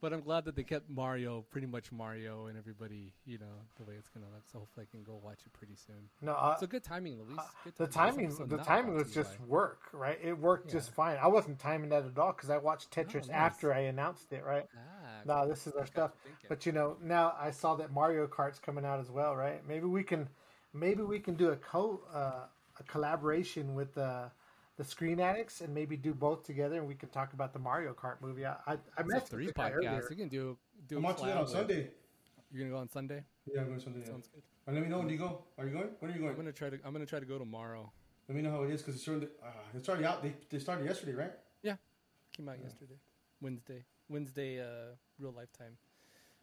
[0.00, 3.46] but I'm glad that they kept Mario pretty much Mario and everybody, you know,
[3.76, 4.42] the way it's gonna look.
[4.50, 6.08] So hopefully I can go watch it pretty soon.
[6.20, 7.38] No, uh, So good timing, Luis.
[7.64, 8.28] Good the timing.
[8.28, 10.18] This timing, the timing was just by- work, right?
[10.22, 11.18] It worked just fine.
[11.22, 13.30] I wasn't timing that at all because I watched Tetris nice.
[13.30, 14.66] after I announced it, right?
[14.76, 16.12] Ah, No, this is our stuff.
[16.48, 19.66] But you know, now I saw that Mario Kart's coming out as well, right?
[19.68, 20.28] Maybe we can,
[20.72, 22.46] maybe we can do a co uh,
[22.80, 24.28] a collaboration with uh,
[24.76, 27.92] the Screen Addicts and maybe do both together, and we could talk about the Mario
[27.94, 28.44] Kart movie.
[28.44, 29.74] I I, I It's a three the guy podcasts.
[29.74, 30.06] earlier.
[30.10, 30.56] You can do
[30.88, 30.98] do.
[30.98, 31.90] I'm a watching it on Sunday.
[32.52, 33.24] You're gonna go on Sunday.
[33.52, 34.00] Yeah, I'm going Sunday.
[34.00, 34.06] Yeah.
[34.06, 34.42] Sounds good.
[34.66, 35.44] And let me know when you go.
[35.58, 35.88] Are you going?
[35.98, 36.30] When are you going?
[36.30, 36.46] I'm going?
[36.46, 36.78] gonna try to.
[36.84, 37.90] I'm gonna try to go tomorrow.
[38.28, 40.22] Let me know how it is because it's already, uh, it's already out.
[40.22, 41.32] They, they started yesterday, right?
[41.62, 41.76] Yeah,
[42.34, 42.94] came out yesterday,
[43.40, 43.84] Wednesday.
[44.08, 45.76] Wednesday, uh, real lifetime.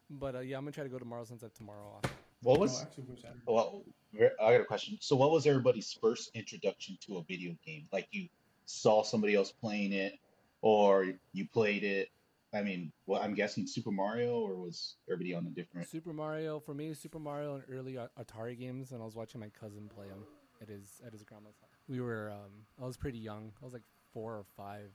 [0.09, 2.11] But uh, yeah, I'm gonna try to go tomorrow since I have tomorrow off.
[2.43, 2.81] What was?
[2.81, 3.41] actually, we're Saturday.
[3.45, 3.83] Well,
[4.13, 4.97] ver- I got a question.
[4.99, 7.87] So, what was everybody's first introduction to a video game?
[7.91, 8.27] Like you
[8.65, 10.17] saw somebody else playing it,
[10.61, 12.09] or you played it.
[12.53, 15.87] I mean, well, I'm guessing Super Mario, or was everybody on a different?
[15.87, 19.49] Super Mario for me, Super Mario and early Atari games, and I was watching my
[19.49, 20.25] cousin play them
[20.61, 21.69] at his at his grandma's house.
[21.87, 23.53] We were, um, I was pretty young.
[23.61, 23.83] I was like
[24.13, 24.91] four or five,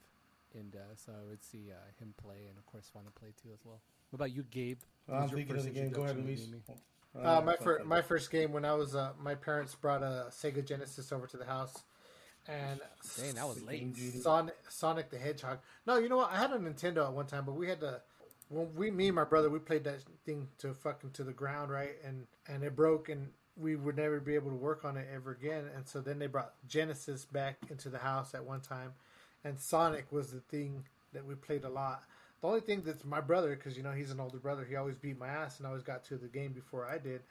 [0.55, 3.33] and uh, so I would see uh, him play, and of course want to play
[3.41, 3.81] too as well.
[4.11, 4.81] What about you, Gabe?
[5.07, 5.91] What I'm thinking of the game.
[5.91, 6.63] Go ahead, introduction Luis.
[7.23, 7.29] To?
[7.29, 10.65] Uh, my first my first game when I was uh, my parents brought a Sega
[10.65, 11.83] Genesis over to the house,
[12.47, 12.81] and
[13.19, 13.97] Dang, that was late.
[14.23, 15.59] Sonic, Sonic the Hedgehog.
[15.87, 16.33] No, you know what?
[16.33, 18.01] I had a Nintendo at one time, but we had to.
[18.49, 21.71] When we, me and my brother, we played that thing to fucking to the ground,
[21.71, 21.97] right?
[22.05, 25.33] And and it broke, and we would never be able to work on it ever
[25.33, 25.65] again.
[25.75, 28.93] And so then they brought Genesis back into the house at one time,
[29.45, 32.03] and Sonic was the thing that we played a lot.
[32.47, 34.95] The only thing that's my brother, because you know he's an older brother, he always
[34.95, 37.23] beat my ass and always got to the game before I did.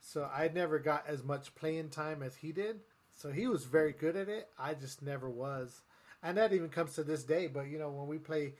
[0.00, 2.80] So I never got as much playing time as he did.
[3.14, 4.48] So he was very good at it.
[4.58, 5.82] I just never was,
[6.22, 7.48] and that even comes to this day.
[7.48, 8.54] But you know when we play,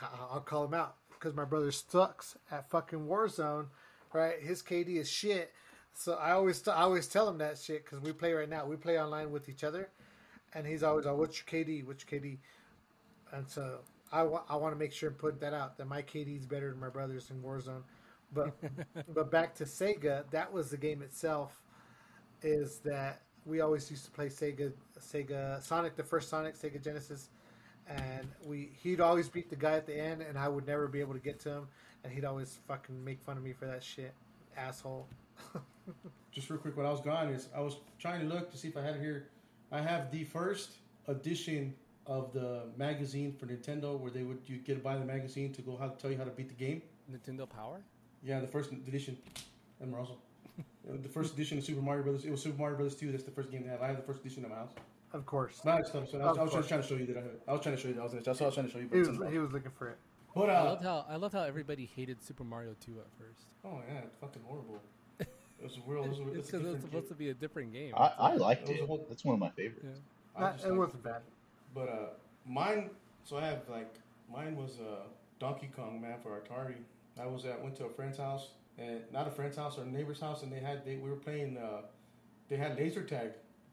[0.00, 3.66] I'll call him out because my brother sucks at fucking Warzone.
[4.14, 5.52] Right, his KD is shit.
[5.92, 8.64] So I always I always tell him that shit because we play right now.
[8.64, 9.90] We play online with each other,
[10.54, 11.84] and he's always, "Oh, what's your KD?
[11.84, 12.38] What's your KD?"
[13.30, 13.80] And so
[14.14, 16.46] I wa- I want to make sure and put that out that my KD is
[16.46, 17.82] better than my brother's in Warzone.
[18.32, 18.54] But
[19.14, 21.60] but back to Sega, that was the game itself.
[22.40, 27.30] Is that we always used to play Sega Sega Sonic, the first Sonic Sega Genesis,
[27.88, 31.00] and we he'd always beat the guy at the end, and I would never be
[31.00, 31.68] able to get to him,
[32.04, 34.14] and he'd always fucking make fun of me for that shit,
[34.56, 35.08] asshole.
[36.30, 38.68] Just real quick, when I was gone, is I was trying to look to see
[38.68, 39.28] if I had it here.
[39.72, 41.74] I have the first edition
[42.06, 45.62] of the magazine for Nintendo, where they would you get to buy the magazine to
[45.62, 46.82] go how to tell you how to beat the game.
[47.10, 47.80] Nintendo Power.
[48.22, 49.16] Yeah, the first edition.
[49.80, 50.16] And also,
[51.02, 52.24] the first edition of Super Mario Brothers.
[52.24, 53.12] It was Super Mario Brothers 2.
[53.12, 53.82] That's the first game they have.
[53.82, 54.72] I have the first edition in my house.
[55.12, 56.10] Of course, Nice stuff.
[56.10, 57.42] So I was, Of I was just trying to show you that I have it.
[57.46, 58.24] I was trying to show you that I was in it.
[58.24, 58.88] That's what I was trying to show you.
[58.88, 59.98] But he was he was looking for it.
[60.34, 63.46] But, I uh, loved how I loved how everybody hated Super Mario 2 at first.
[63.64, 64.80] oh yeah, it's fucking horrible.
[65.20, 66.04] It was a real.
[66.04, 67.08] It was a, It's it's because it was supposed game.
[67.10, 67.94] to be a different game.
[67.96, 68.86] I, I liked It was it.
[68.86, 70.00] whole- That's one of my favorites.
[70.36, 70.44] Yeah.
[70.48, 71.22] I just it like- wasn't bad.
[71.74, 72.06] But uh,
[72.46, 72.90] mine.
[73.24, 73.94] So I have like
[74.30, 75.04] mine was uh,
[75.40, 76.76] Donkey Kong man for Atari.
[77.20, 78.48] I was at went to a friend's house
[78.78, 81.16] and not a friend's house or a neighbor's house, and they had they we were
[81.16, 81.56] playing.
[81.56, 81.82] Uh,
[82.48, 83.30] they had laser tag.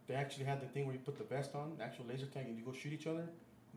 [0.07, 2.57] They actually had the thing where you put the vest on, actual laser tag, and
[2.57, 3.29] you go shoot each other.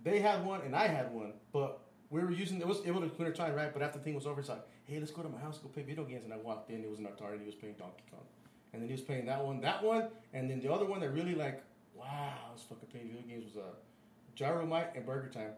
[0.03, 3.07] They had one and I had one, but we were using it was able to
[3.07, 3.73] winter time right.
[3.73, 5.69] But after the thing was over, it's like, hey, let's go to my house, go
[5.69, 6.25] play video games.
[6.25, 8.25] And I walked in, it was an Atari, and he was playing Donkey Kong,
[8.73, 11.11] and then he was playing that one, that one, and then the other one that
[11.11, 11.63] really like,
[11.95, 13.75] wow, I was fucking playing video games was uh,
[14.37, 15.53] Gyromite and Burger Time.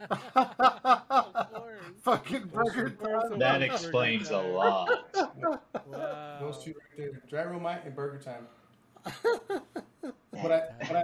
[2.02, 2.90] Fucking burger.
[2.90, 3.62] Burger That Time.
[3.62, 4.88] explains a lot.
[5.86, 6.38] Wow.
[6.40, 8.46] Those two right there, Gyromite and Burger Time.
[10.40, 11.02] But I, but I,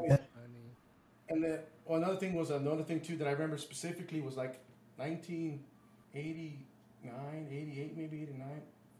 [1.29, 4.61] and then well, another thing was another thing too that I remember specifically was like
[4.97, 8.47] 1989, 88, maybe 89,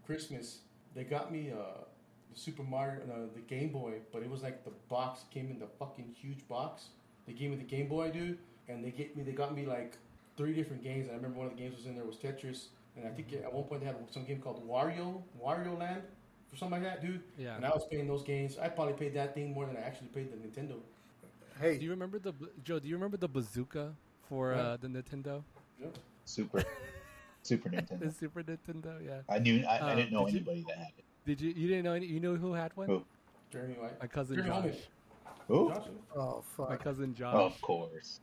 [0.05, 0.59] Christmas.
[0.95, 1.85] They got me uh,
[2.33, 5.59] the Super Mario, uh, the Game Boy, but it was like the box came in
[5.59, 6.89] the fucking huge box.
[7.27, 9.23] They gave me the Game Boy, dude, and they get me.
[9.23, 9.97] They got me like
[10.37, 11.09] three different games.
[11.11, 12.67] I remember one of the games was in there was Tetris,
[12.97, 16.03] and I think at one point they had some game called Wario, Wario Land,
[16.53, 17.23] or something like that, dude.
[17.39, 17.57] Yeah.
[17.57, 18.59] And I was playing those games.
[18.59, 20.75] I probably paid that thing more than I actually paid the Nintendo.
[21.61, 22.33] Hey, Do you remember the
[22.65, 22.79] Joe?
[22.79, 23.95] Do you remember the bazooka
[24.29, 24.59] for What?
[24.59, 25.43] uh, the Nintendo,
[25.81, 25.99] Yep.
[26.25, 26.65] Super,
[27.43, 28.19] Super the Nintendo.
[28.19, 29.05] Super Nintendo?
[29.05, 29.21] Yeah.
[29.29, 29.65] I knew.
[29.65, 31.05] I, I Uh, didn't know did you- anybody that had it.
[31.27, 31.51] Did you?
[31.57, 32.07] You didn't know any?
[32.07, 32.89] You know who had one?
[32.89, 33.03] Who?
[33.51, 33.99] Jeremy White.
[34.01, 34.61] My cousin Jeremy Josh.
[34.63, 34.79] Holman.
[35.49, 35.71] Who?
[35.73, 35.93] Johnson.
[36.17, 37.35] oh My cousin Josh.
[37.35, 38.21] Of course.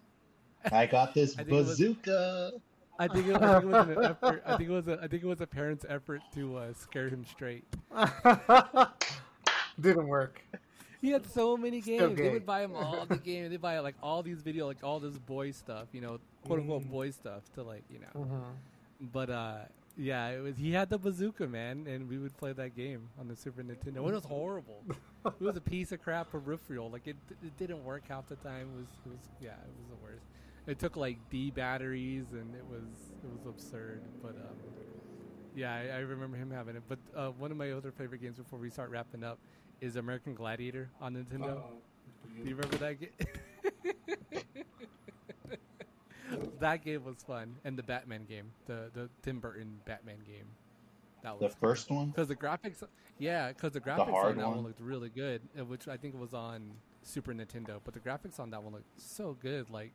[0.72, 2.51] I got this I think it was- bazooka.
[2.99, 4.43] I think it, I think it was an effort.
[4.45, 7.09] I think it was a, I think it was a parent's effort to uh, scare
[7.09, 7.63] him straight.
[9.80, 10.41] Didn't work.
[11.01, 12.15] He had so many games.
[12.15, 13.49] They would buy him all the games.
[13.49, 16.84] They buy like all these video, like all this boy stuff, you know, quote unquote
[16.84, 16.91] Mm.
[16.91, 18.22] boy stuff to like, you know.
[18.26, 19.09] Mhm.
[19.11, 19.55] But uh,
[19.97, 20.57] yeah, it was.
[20.57, 23.95] He had the bazooka, man, and we would play that game on the Super Nintendo.
[23.97, 24.84] It was horrible.
[25.26, 26.89] It was a piece of crap peripheral.
[26.89, 28.69] Like it, it didn't work half the time.
[28.74, 30.26] It was, it was, yeah, it was the worst.
[30.67, 32.84] It took like D batteries, and it was,
[33.24, 34.01] it was absurd.
[34.22, 34.55] But um,
[35.55, 36.84] yeah, I, I remember him having it.
[36.88, 39.39] But uh, one of my other favorite games before we start wrapping up
[39.82, 41.57] is American Gladiator on Nintendo.
[41.57, 41.82] Uh-oh.
[42.43, 43.09] Do you remember that game?
[46.59, 50.45] that game was fun, and the Batman game, the the Tim Burton Batman game.
[51.24, 52.07] That The was first one?
[52.09, 52.84] because the graphics,
[53.19, 54.55] yeah, because the graphics hard on that one.
[54.57, 54.65] one?
[54.65, 56.72] looked really good, which I think was on
[57.03, 57.80] Super Nintendo.
[57.84, 59.91] But the graphics on that one looked so good, like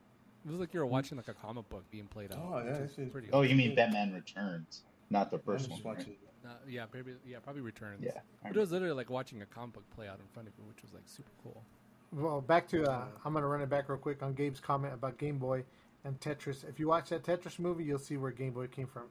[0.46, 2.38] it was like you were watching like a comic book being played out.
[2.40, 3.28] Oh, yeah, which this is is- pretty.
[3.32, 3.50] Oh, awesome.
[3.50, 5.80] you mean Batman Returns, not the first one.
[5.96, 6.18] right?
[6.44, 8.00] Uh, yeah, maybe yeah, probably Returns.
[8.04, 8.12] Yeah.
[8.44, 10.64] But it was literally like watching a comic book play out in front of you,
[10.68, 11.64] which was like super cool.
[12.12, 15.18] Well, back to uh, I'm gonna run it back real quick on Gabe's comment about
[15.18, 15.64] Game Boy
[16.04, 16.62] and Tetris.
[16.68, 19.06] If you watch that Tetris movie, you'll see where Game Boy came from.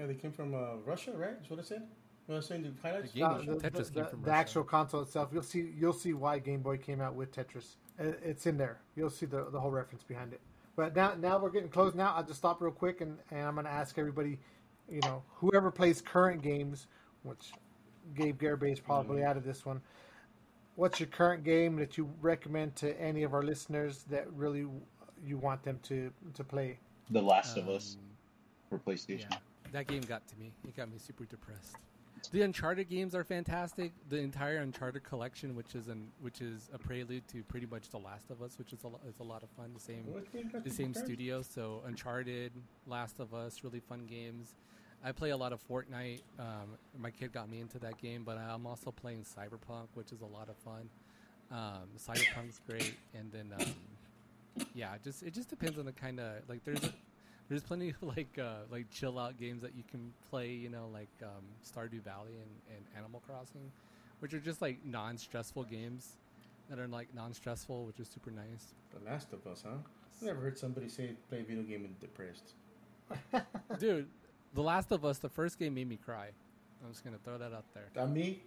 [0.00, 1.36] Yeah, they came from uh, Russia, right?
[1.38, 1.82] That's what I said.
[2.26, 3.12] What I was saying, the highlights.
[3.12, 3.62] The game- Uh, English.
[3.62, 5.28] the, Tetris the- came the- from the actual console itself.
[5.32, 5.72] You'll see.
[5.78, 7.76] You'll see why Game Boy came out with Tetris.
[7.98, 8.80] It's in there.
[8.96, 10.40] You'll see the, the whole reference behind it.
[10.74, 11.94] But now, now we're getting close.
[11.94, 14.38] Now I'll just stop real quick, and, and I'm going to ask everybody,
[14.88, 16.86] you know, whoever plays current games,
[17.24, 17.52] which
[18.14, 19.82] Gabe Garibay is probably out of this one.
[20.76, 24.64] What's your current game that you recommend to any of our listeners that really
[25.22, 26.78] you want them to to play?
[27.10, 28.06] The Last of Us Um,
[28.70, 29.26] for PlayStation.
[29.30, 29.36] Yeah,
[29.72, 30.52] that game got to me.
[30.66, 31.76] It got me super depressed.
[32.32, 33.92] The Uncharted games are fantastic.
[34.08, 37.98] The entire Uncharted collection, which is an which is a prelude to pretty much The
[37.98, 39.70] Last of Us, which is a, is a lot of fun.
[39.74, 42.52] The same What game got the same studio, so Uncharted,
[42.86, 44.54] Last of Us, really fun games.
[45.02, 46.20] I play a lot of Fortnite.
[46.38, 50.20] Um, my kid got me into that game, but I'm also playing Cyberpunk, which is
[50.20, 50.90] a lot of fun.
[51.50, 56.48] Um, Cyberpunk's great, and then um, yeah, just it just depends on the kind of
[56.48, 56.80] like there's
[57.50, 60.88] there's plenty of like uh, like chill out games that you can play, you know,
[60.92, 63.70] like um, Stardew Valley and, and Animal Crossing,
[64.20, 66.16] which are just like non-stressful games
[66.70, 68.74] that are like non-stressful, which is super nice.
[68.96, 69.74] The Last of Us, huh?
[70.22, 72.54] I never heard somebody say play a video game and depressed.
[73.78, 74.06] Dude,
[74.54, 76.28] The Last of Us, the first game made me cry.
[76.84, 77.88] I'm just gonna throw that out there.
[78.00, 78.42] Uh, me,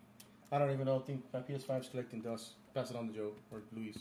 [0.52, 1.00] I don't even know.
[1.00, 2.54] I think my PS5's collecting dust.
[2.74, 3.98] Pass it on to Joe or Luis.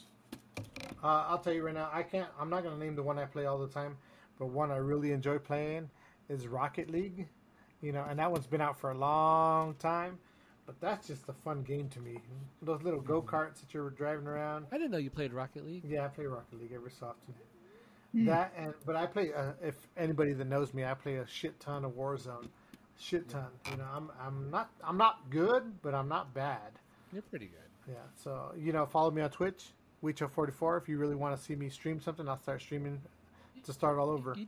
[1.03, 2.29] Uh, I'll tell you right now, I can't.
[2.39, 3.97] I'm not gonna name the one I play all the time,
[4.39, 5.91] but one I really enjoy playing
[6.28, 7.28] is Rocket League.
[7.80, 10.18] You know, and that one's been out for a long time,
[10.66, 12.18] but that's just a fun game to me.
[12.62, 14.66] Those little go karts that you're driving around.
[14.70, 15.85] I didn't know you played Rocket League.
[15.85, 17.35] Yeah, I play Rocket League every so often.
[18.14, 19.33] That and but I play.
[19.33, 22.47] Uh, if anybody that knows me, I play a shit ton of Warzone.
[22.99, 23.47] Shit ton.
[23.70, 26.78] You know, I'm I'm not I'm not good, but I'm not bad.
[27.12, 27.95] You're pretty good.
[27.95, 28.01] Yeah.
[28.22, 29.64] So you know, follow me on Twitch,
[30.05, 30.83] Weecho44.
[30.83, 33.01] If you really want to see me stream something, I'll start streaming
[33.65, 34.35] to start all over.
[34.37, 34.47] You,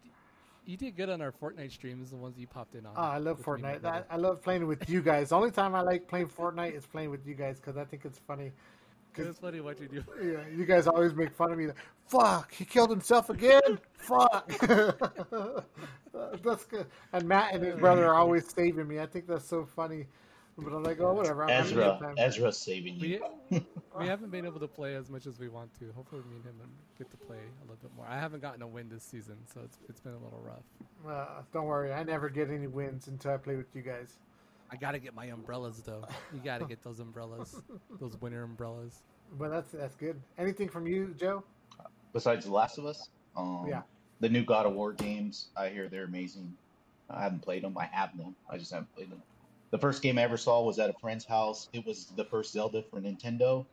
[0.66, 2.92] you did good on our Fortnite streams, the ones you popped in on.
[2.96, 4.04] Oh, I love with me and my Fortnite.
[4.10, 4.14] I.
[4.14, 5.28] I love playing with you guys.
[5.28, 8.04] The only time I like playing Fortnite is playing with you guys because I think
[8.04, 8.52] it's funny.
[9.16, 10.04] It was funny what you do.
[10.22, 11.68] Yeah, you guys always make fun of me.
[12.08, 13.78] Fuck, he killed himself again.
[13.94, 14.48] Fuck.
[16.42, 16.86] that's good.
[17.12, 19.00] And Matt and his brother are always saving me.
[19.00, 20.06] I think that's so funny.
[20.56, 21.42] But I'm like, oh, whatever.
[21.42, 22.14] I'm having Ezra.
[22.16, 23.20] Ezra's saving you.
[23.50, 23.66] We,
[23.98, 25.90] we haven't been able to play as much as we want to.
[25.96, 28.06] Hopefully, me and him get to play a little bit more.
[28.08, 30.62] I haven't gotten a win this season, so it's it's been a little rough.
[31.06, 34.14] Uh, don't worry, I never get any wins until I play with you guys.
[34.70, 36.04] I gotta get my umbrellas though.
[36.32, 37.60] You gotta get those umbrellas,
[38.00, 39.02] those winter umbrellas.
[39.38, 40.20] But that's that's good.
[40.38, 41.42] Anything from you, Joe?
[42.12, 43.82] Besides The Last of Us, um, Yeah.
[44.20, 46.56] the new God of War games, I hear they're amazing.
[47.10, 47.76] I haven't played them.
[47.76, 48.36] I have them.
[48.48, 49.20] I just haven't played them.
[49.70, 51.68] The first game I ever saw was at a friend's house.
[51.72, 53.66] It was the first Zelda for Nintendo.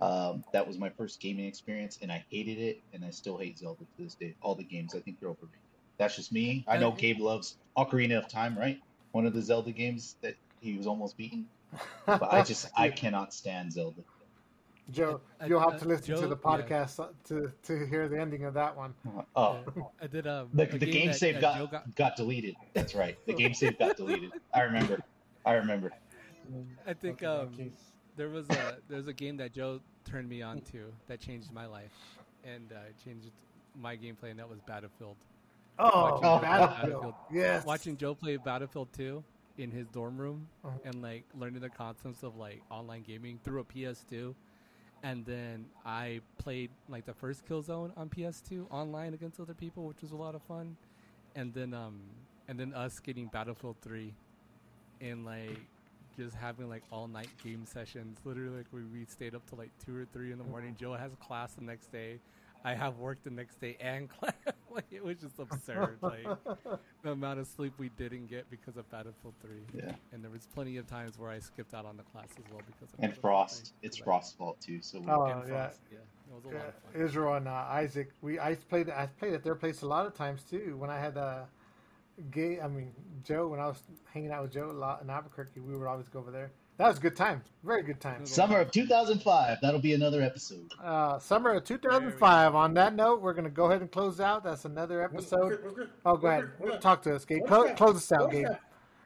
[0.00, 3.58] Um, that was my first gaming experience, and I hated it, and I still hate
[3.58, 4.34] Zelda to this day.
[4.42, 5.58] All the games, I think they're overrated.
[5.98, 6.64] That's just me.
[6.68, 8.80] I know Uh, Gabe loves Ocarina of Time, right?
[9.12, 11.46] One of the Zelda games that he was almost beaten.
[12.06, 14.00] But I just, I cannot stand Zelda.
[14.90, 16.62] Joe, you'll have uh, to listen to Joe- the yeah.
[16.62, 18.92] podcast to to hear the ending of that one.
[19.36, 19.82] Oh, Yeah.
[20.02, 22.56] I did um, The, the game, that- save that got, Joe got deleted.
[22.74, 23.16] That's right.
[23.26, 24.32] The game save got deleted.
[24.52, 25.00] I remember.
[25.44, 25.92] I remember.
[26.86, 27.70] I think Okay, um, okay.
[28.16, 31.66] there was a there's a game that Joe turned me on to that changed my
[31.66, 31.92] life
[32.44, 33.30] and uh, changed
[33.78, 35.16] my gameplay, and that was Battlefield.
[35.78, 36.82] Oh, Watching Battlefield.
[36.90, 37.14] Battlefield.
[37.32, 37.64] Yes.
[37.64, 39.22] Watching Joe play Battlefield 2
[39.58, 40.76] in his dorm room Uh-huh.
[40.84, 44.34] and like learning the concepts of like online gaming through a PS2.
[45.02, 50.02] And then I played like the first Killzone on PS2 online against other people, which
[50.02, 50.76] was a lot of fun.
[51.36, 52.00] and then um
[52.48, 54.12] and then us getting Battlefield Three,
[55.00, 55.58] and like
[56.18, 58.18] just having like all night game sessions.
[58.24, 60.76] Literally, like we, we stayed up till like two or three in the morning.
[60.78, 62.18] Joe has class the next day.
[62.62, 64.34] I have work the next day and class.
[64.70, 65.96] like it was just absurd.
[66.02, 66.26] like
[67.02, 69.62] the amount of sleep we didn't get because of Battlefield Three.
[69.74, 69.92] Yeah.
[70.12, 72.60] And there was plenty of times where I skipped out on the class as well
[72.66, 73.72] because of And Frost.
[73.80, 73.88] 3.
[73.88, 74.80] It's Like, Frost's fault too.
[74.82, 75.68] So we, Oh, and yeah.
[75.68, 75.98] Frost, yeah.
[75.98, 76.92] It was a lot of fun.
[76.96, 78.10] Yeah, Israel and uh, Isaac.
[78.20, 80.76] We I played I played at their place a lot of times too.
[80.78, 81.44] When I had uh,
[82.30, 82.92] gay, I mean
[83.24, 83.48] Joe.
[83.48, 86.18] When I was hanging out with Joe a lot in Albuquerque, we would always go
[86.20, 86.50] over there.
[86.78, 87.42] That was a good time.
[87.62, 88.24] Very good time.
[88.24, 89.58] summer of 2005.
[89.60, 90.72] That'll be another episode.
[90.82, 92.54] Uh, summer of 2005.
[92.54, 94.42] On that note, we're gonna go ahead and close out.
[94.44, 95.58] That's another episode.
[96.06, 96.80] Oh, go ahead.
[96.80, 97.42] Talk to us, Gabe.
[97.42, 98.46] What is Close, that- close us out, what is Gabe.
[98.48, 98.60] that-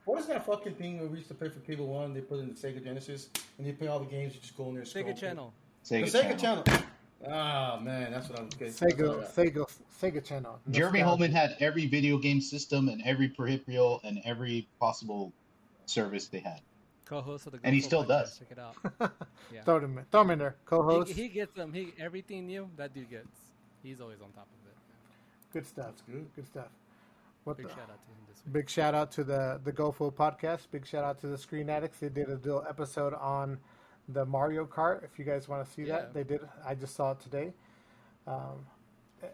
[0.04, 2.12] What is that fucking thing where we used to play for Cable One?
[2.14, 4.34] They put in the Sega Genesis and they play all the games.
[4.34, 4.82] You just go in there.
[4.82, 5.28] and scroll Sega through.
[5.28, 5.52] Channel.
[5.88, 6.62] The Sega, Sega Channel.
[6.64, 6.82] Channel.
[7.30, 8.46] Ah man, that's what I'm.
[8.46, 9.34] Okay, that's what I Sega.
[9.34, 10.58] Sega, Sega Channel.
[10.70, 11.04] Jeremy Nostalgia.
[11.04, 15.32] Holman had every video game system and every peripheral and every possible
[15.86, 16.60] service they had.
[17.06, 18.08] Co-host of the And he still podcast.
[18.08, 18.38] does.
[18.38, 19.12] Check it out.
[19.52, 19.62] Yeah.
[19.62, 20.56] throw him, in- throw him in there.
[20.64, 21.12] Co-host.
[21.12, 21.72] He, he gets them.
[21.72, 23.28] He everything new that dude gets.
[23.82, 24.76] He's always on top of it.
[25.52, 25.86] good stuff.
[25.86, 26.26] That's good.
[26.34, 26.68] Good stuff.
[27.44, 28.52] What Big the, shout out to him this week.
[28.54, 30.60] Big shout out to the the GoFo podcast.
[30.72, 31.98] Big shout out to the Screen Addicts.
[32.00, 33.58] They did a little episode on
[34.08, 35.02] the Mario Kart.
[35.04, 36.00] If you guys want to see Yeah.
[36.00, 36.40] that, they did.
[36.64, 37.52] I just saw it today.
[38.26, 38.66] Um,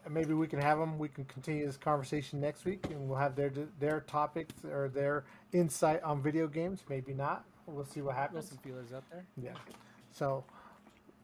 [0.08, 0.98] maybe we can have them.
[0.98, 5.24] We can continue this conversation next week, and we'll have their their topics or their
[5.52, 6.84] insight on video games.
[6.88, 7.44] Maybe not.
[7.66, 8.48] We'll see what happens.
[8.48, 9.24] some feelers out there.
[9.36, 9.54] Yeah.
[10.12, 10.44] So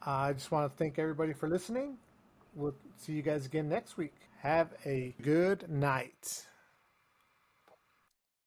[0.06, 1.98] uh, I just want to thank everybody for listening.
[2.54, 4.14] We'll see you guys again next week.
[4.40, 6.46] Have a good night.